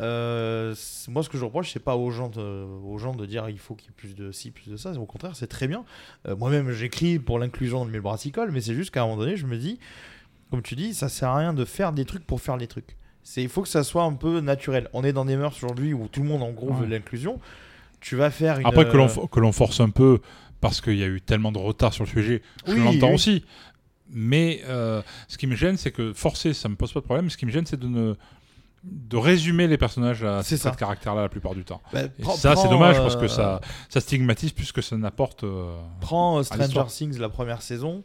[0.00, 0.74] Euh,
[1.08, 2.40] moi, ce que je reproche, c'est pas aux gens, de,
[2.84, 4.92] aux gens de dire il faut qu'il y ait plus de ci, plus de ça.
[4.92, 5.84] Au contraire, c'est très bien.
[6.26, 9.36] Euh, Moi-même, j'écris pour l'inclusion de mes brassicoles, mais c'est juste qu'à un moment donné,
[9.36, 9.78] je me dis,
[10.50, 12.96] comme tu dis, ça sert à rien de faire des trucs pour faire des trucs.
[13.36, 14.88] Il faut que ça soit un peu naturel.
[14.94, 16.80] On est dans des mœurs aujourd'hui où tout le monde, en gros, Ouais.
[16.80, 17.38] veut l'inclusion.
[18.00, 18.66] Tu vas faire une.
[18.66, 20.20] Après que l'on euh, que l'on force un peu
[20.62, 23.14] parce qu'il y a eu tellement de retard sur le sujet, je Oui, l'entends oui.
[23.14, 23.44] aussi.
[24.12, 27.30] Mais euh, ce qui me gêne, c'est que forcer, ça me pose pas de problème.
[27.30, 28.14] Ce qui me gêne, c'est de ne
[28.82, 30.70] de résumer les personnages à C'est ces ça.
[30.70, 31.82] traits de caractère-là la plupart du temps.
[31.92, 34.96] bah, Et prends- ça, c'est dommage euh, parce que ça, ça stigmatise plus que ça
[34.96, 35.44] n'apporte.
[35.44, 36.84] euh, Prends euh, Stranger.
[36.88, 38.02] Things, la première saison.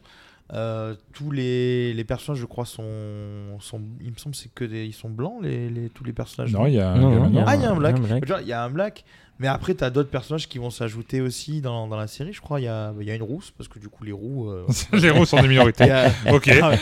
[0.52, 3.80] Euh, tous les, les personnages, je crois, sont, sont.
[4.00, 6.52] Il me semble que c'est que des, ils sont blancs, les, les- tous les personnages.
[6.52, 7.44] Non, il y a Non, non.
[7.46, 7.96] Ah, il y a un black.
[8.42, 9.04] Il y a un black.
[9.38, 12.32] Mais après, tu as d'autres personnages qui vont s'ajouter aussi dans, dans la série.
[12.32, 14.12] Je crois il y a, il y a une rousse, parce que du coup, les
[14.12, 14.50] roux.
[14.50, 14.64] euh,
[14.94, 15.90] les héros sont des minorités.
[15.90, 16.50] a- ok.
[16.62, 16.78] Ah ouais.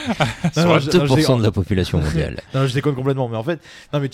[0.53, 1.39] Sur Non, non, je- non, je 2% déconne.
[1.39, 2.41] de la population mondiale.
[2.55, 3.29] Non, je déconne complètement.
[3.29, 3.61] Mais en fait,
[3.93, 4.09] non, mais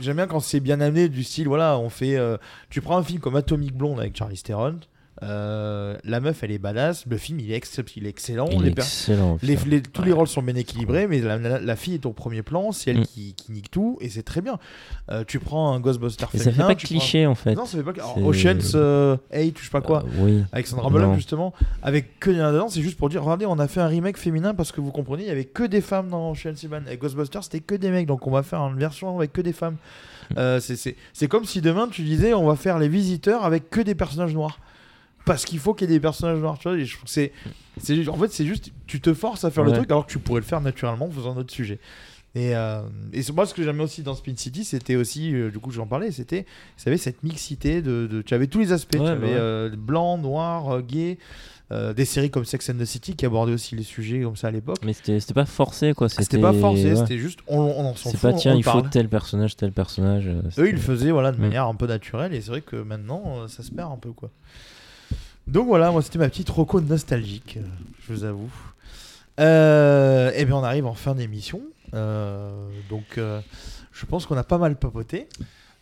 [0.00, 2.16] j'aime bien quand c'est bien amené du style, voilà, on fait.
[2.16, 2.38] euh,
[2.70, 4.76] tu prends un film comme Atomic Blonde avec Charlie Theron.
[5.22, 7.04] Euh, la meuf, elle est badass.
[7.06, 8.46] Le film, il est, excep- il est excellent.
[8.50, 9.38] Il les est per- excellent.
[9.42, 9.70] les- putain.
[9.70, 12.42] les- tous les rôles sont bien équilibrés, mais la, la- la fille est au premier
[12.42, 12.72] plan.
[12.72, 13.06] C'est elle Mm.
[13.06, 14.58] qui, qui nique tout, et c'est très bien.
[15.10, 17.54] Euh, tu prends un Ghostbuster Et ça fait féminin, pas prends- cliché en fait.
[17.54, 17.92] Non, ça fait pas.
[17.92, 20.00] alors, Ocean's euh, 8, je sais pas quoi.
[20.04, 20.44] Euh, oui.
[20.52, 21.52] Avec Sandra Bullock justement,
[21.82, 24.72] avec que dedans, c'est juste pour dire regardez, on a fait un remake féminin parce
[24.72, 26.84] que vous comprenez, il y avait que des femmes dans Ocean's Eleven.
[26.90, 29.52] Et Ghostbusters, c'était que des mecs, donc on va faire une version avec que des
[29.52, 29.76] femmes.
[30.36, 30.58] Mm.
[30.60, 34.34] C'est comme si demain tu disais on va faire les visiteurs avec que des personnages
[34.34, 34.58] noirs.
[35.24, 36.76] Parce qu'il faut qu'il y ait des personnages noirs, tu vois.
[36.78, 37.32] Et je trouve que c'est,
[38.08, 40.40] en fait, c'est juste, tu te forces à faire le truc alors que tu pourrais
[40.40, 41.78] le faire naturellement en faisant d'autres sujets.
[42.34, 42.80] Et, euh,
[43.12, 45.70] et c'est- moi, ce que j'aimais aussi dans Spin City, c'était aussi, euh, du coup,
[45.70, 46.40] j'en parlais, c'était,
[46.78, 49.26] vous savez, cette mixité de, de- tu avais tous les aspects, Ouais, tu bah avais
[49.26, 49.36] ouais.
[49.38, 51.18] euh, blanc, noir, euh, gay,
[51.96, 54.50] des séries comme Sex and the City qui abordaient aussi les sujets comme ça à
[54.50, 54.76] l'époque.
[54.84, 56.10] Mais c'était c'était pas forcé quoi.
[56.10, 56.96] C'était pas forcé, ouais.
[56.96, 59.56] c'était juste, on, on en s'en C'est fout, pas tiens, on il faut tel personnage,
[59.56, 60.28] tel personnage.
[60.58, 61.40] Eux, ils le faisaient voilà, de Mm.
[61.40, 64.28] manière un peu naturelle, et c'est vrai que maintenant, ça se perd un peu, quoi.
[65.46, 67.66] Donc voilà, moi, c'était ma petite roco nostalgique, euh,
[68.06, 68.50] je vous avoue.
[69.40, 71.60] Euh, et bien, on arrive en fin d'émission.
[71.94, 73.40] Euh, donc, euh,
[73.92, 75.28] je pense qu'on a pas mal papoté.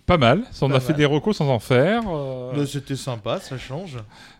[0.06, 0.42] Pas mal.
[0.62, 2.02] On Pas a fait des recos sans en faire.
[2.08, 3.98] euh, C'était sympa, ça change.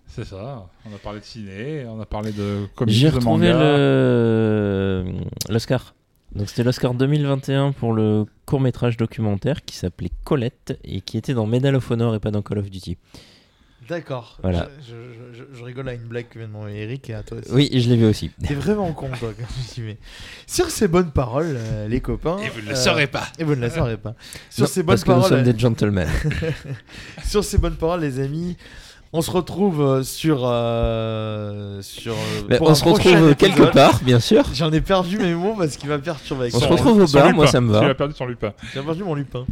[0.09, 0.67] C'est ça.
[0.91, 5.05] On a parlé de ciné, on a parlé de comics, J'ai retrouvé le
[5.49, 5.95] l'Oscar.
[6.35, 11.35] Donc c'était l'Oscar 2021 pour le court métrage documentaire qui s'appelait Colette et qui était
[11.35, 12.97] dans Medal of Honor et pas dans Call of Duty.
[13.91, 14.39] D'accord.
[14.43, 14.69] Voilà.
[14.81, 17.23] Je, je- je- je rigole à une blague que vient de mon Eric et à
[17.25, 17.51] toi aussi.
[17.53, 18.31] Oui, je l'ai vu aussi.
[18.47, 19.99] T'es vraiment con, toi, comme je dis, mais
[20.47, 22.39] Sur ces bonnes paroles, euh, les copains.
[22.39, 23.27] Et vous ne le euh, saurez pas.
[23.39, 24.15] Et vous ne le saurez pas.
[24.49, 25.31] Sur Non, ces bonnes parce que nous paroles.
[25.45, 26.09] sommes des gentlemen.
[27.27, 28.57] Sur ces bonnes paroles, les amis,
[29.13, 30.43] on se retrouve euh, sur.
[30.45, 33.73] euh, sur euh, on se retrouve quelque épisode.
[33.73, 34.45] part, bien sûr.
[34.55, 37.33] J'en ai perdu mes mots parce qu'il va perturber avec On se retrouve au bar,
[37.35, 37.89] moi ça me va.
[37.89, 38.53] a perdu son lupin.
[38.73, 39.45] J'ai perdu mon lupin.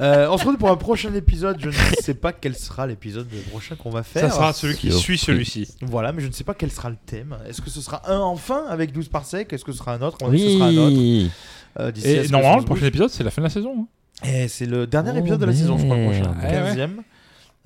[0.00, 1.58] Euh, on se retrouve pour un prochain épisode.
[1.60, 4.28] Je ne sais pas quel sera l'épisode prochain qu'on va faire.
[4.28, 5.68] Ça sera celui qui suit celui-ci.
[5.82, 7.36] Voilà, mais je ne sais pas quel sera le thème.
[7.48, 10.02] Est-ce que ce sera un enfin avec 12 par sec Est-ce que ce sera un
[10.02, 10.18] autre?
[10.22, 10.96] On va dire que ce sera un autre?
[10.96, 11.30] Oui.
[11.78, 13.74] euh, Et normalement, le prochain épisode, c'est la fin de la saison.
[13.78, 13.86] hein.
[14.28, 16.34] Et c'est le dernier Oh, épisode de la saison, je crois, le prochain.
[16.40, 16.42] merde.
[16.42, 16.86] Ouais, ouais.
[16.86, 16.90] 15e.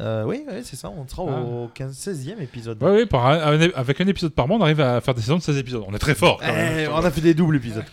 [0.01, 0.91] Euh, oui, oui, c'est ça.
[0.91, 2.79] On sera au 15, 16e épisode.
[3.07, 5.43] Par un- un- avec un épisode par mois, on arrive à faire des saisons de
[5.43, 5.83] 16 épisodes.
[5.89, 6.39] On est très fort.
[6.39, 6.79] quand même.
[6.81, 7.85] Eh, on a fait des doubles épisodes.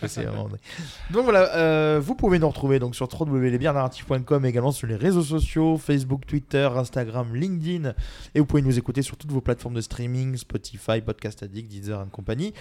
[1.12, 5.78] donc voilà, euh, vous pouvez nous retrouver donc sur www.lesbiernarratifs.com également sur les réseaux sociaux
[5.78, 7.94] Facebook, Twitter, Instagram, LinkedIn
[8.36, 12.02] et vous pouvez nous écouter sur toutes vos plateformes de streaming Spotify, Podcast Addict, Deezer
[12.02, 12.54] et compagnie.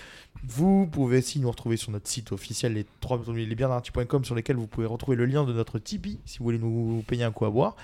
[0.47, 2.87] Vous pouvez aussi nous retrouver sur notre site officiel les
[4.25, 7.25] sur lesquels vous pouvez retrouver le lien de notre Tipeee si vous voulez nous payer
[7.25, 7.77] un coup à boire.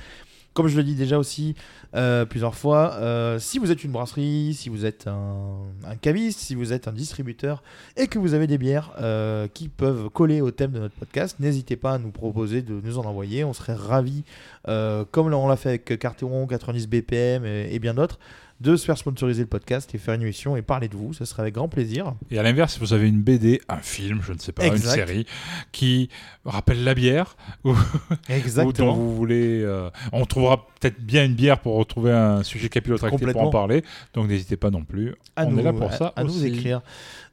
[0.53, 1.55] Comme je le dis déjà aussi
[1.95, 6.57] euh, plusieurs fois, euh, si vous êtes une brasserie, si vous êtes un, caviste, si
[6.57, 7.63] vous êtes un distributeur
[7.97, 11.37] et que vous avez des bières euh, qui peuvent coller au thème de notre podcast,
[11.39, 13.45] n'hésitez pas à nous proposer de nous en envoyer.
[13.45, 14.25] On serait ravis,
[14.65, 18.19] comme on l'a fait avec Carteron, 90 BPM et bien d'autres,
[18.61, 21.15] de se faire sponsoriser le podcast et faire une émission et parler de vous.
[21.15, 22.15] Ce serait avec grand plaisir.
[22.31, 24.85] Et à l'inverse, si vous avez une BD, un film, je ne sais pas, Exact.
[24.85, 25.27] une série
[25.73, 26.11] qui
[26.45, 29.63] rappelle la bière, ou, ou dont vous voulez.
[29.63, 33.83] euh, on trouvera peut-être bien une bière pour retrouver un sujet capillotracté pour en parler.
[34.15, 35.15] Donc n'hésitez pas non plus.
[35.37, 36.13] à on nous, est là pour à- ça.
[36.17, 36.83] à nous écrire.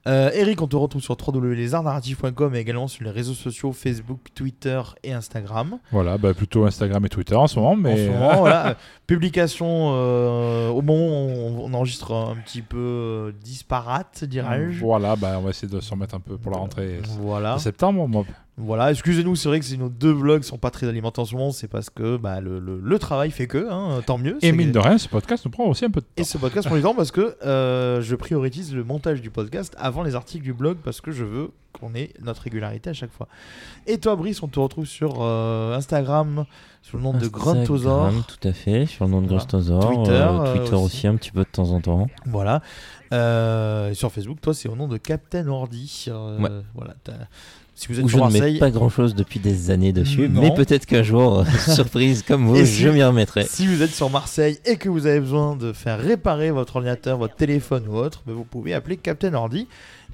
[0.07, 4.81] Euh, Eric, on te retrouve sur www.lesartsnarratifs.com et également sur les réseaux sociaux Facebook, Twitter
[5.03, 5.79] et Instagram.
[5.91, 8.77] Voilà, bah, plutôt Instagram et Twitter en ce moment, mais en ce moment, voilà.
[9.05, 14.79] Publication euh, au moment où on, enregistre un petit peu euh, disparate, dirais-je.
[14.79, 17.57] voilà, bah, on va essayer de s'en mettre un peu pour la rentrée Voilà.
[17.59, 18.07] septembre.
[18.07, 18.25] Moi.
[18.59, 21.35] Voilà, excusez-nous, c'est vrai que si nos deux vlogs sont pas très alimentés en ce
[21.35, 24.39] moment, c'est parce que bah, le, le- le travail fait que, hein, tant mieux.
[24.41, 26.11] Et mine de rien, ce podcast nous prend aussi un peu de temps.
[26.17, 29.75] Et ce podcast prend du temps parce que euh, je priorise le montage du podcast
[29.77, 33.11] avant les articles du blog parce que je veux qu'on ait notre régularité à chaque
[33.11, 33.27] fois.
[33.85, 36.45] Et toi, Brice, on te retrouve sur euh, Instagram
[36.81, 38.05] sous le nom de Gruntosaur.
[38.05, 39.37] Instagram, Tout à fait, sur le nom de Voilà.
[39.43, 39.85] Gruntosaur.
[39.93, 40.83] Twitter, euh, euh, Twitter aussi.
[40.85, 41.07] aussi.
[41.07, 42.07] un petit peu de temps en temps.
[42.25, 42.63] Voilà.
[43.13, 46.05] Euh, et sur Facebook, toi, c'est au nom de Captain Ordi.
[46.07, 46.49] Euh, Ouais.
[46.73, 46.95] Voilà.
[47.79, 49.93] Si vous êtes Où je sur ne mets Marseille, pas grand chose depuis des années
[49.93, 50.41] dessus, Non.
[50.41, 53.45] mais peut-être qu'un jour, surprise comme vous, si- je m'y remettrai.
[53.47, 57.19] si vous êtes sur Marseille et que vous avez besoin de faire réparer votre ordinateur,
[57.19, 59.67] votre téléphone ou autre, ben, vous pouvez appeler Captain Ordi.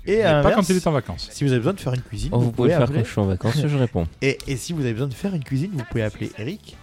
[0.05, 1.29] Et à pas quand il est en vacances.
[1.31, 3.11] si vous avez besoin de faire une cuisine, Oh, vous pouvez faire appeler quand je
[3.11, 4.05] suis en vacances, je réponds.
[4.21, 6.75] Et, et si vous avez besoin de faire une cuisine, vous pouvez appeler Eric.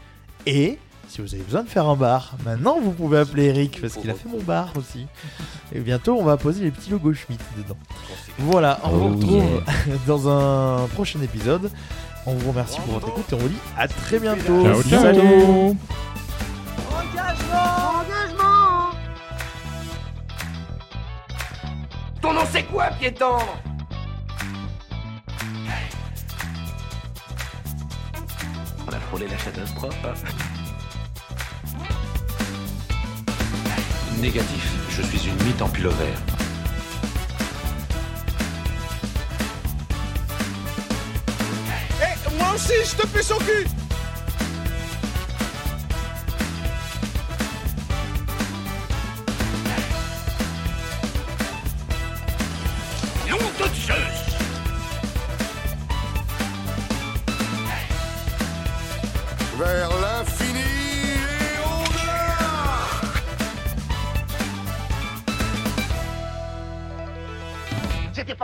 [0.46, 0.78] Et
[1.10, 4.08] si vous avez besoin de faire un bar, maintenant vous pouvez appeler Eric parce qu'il
[4.10, 5.06] a fait mon bar aussi.
[5.74, 7.76] Et bientôt on va poser les petits logos Schmitt dedans.
[8.38, 9.62] Voilà, on vous Oh retrouve
[10.06, 11.70] dans un prochain épisode.
[12.26, 14.62] On vous remercie pour votre écoute et on vous dit à très bientôt.
[14.62, 15.02] Ciao, ciao.
[15.02, 15.76] Salut.
[22.22, 23.38] Ton nom c'est quoi, piéton?
[28.86, 30.49] On a frôlé la catastrophe.
[34.20, 36.12] Négatif, je suis une mythe en pullover.
[42.02, 43.66] Eh, moi aussi, je te pue son cul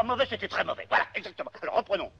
[0.06, 0.86] mauvais, c'était très mauvais.
[0.88, 1.50] Voilà, exactement.
[1.62, 2.10] Alors reprenons.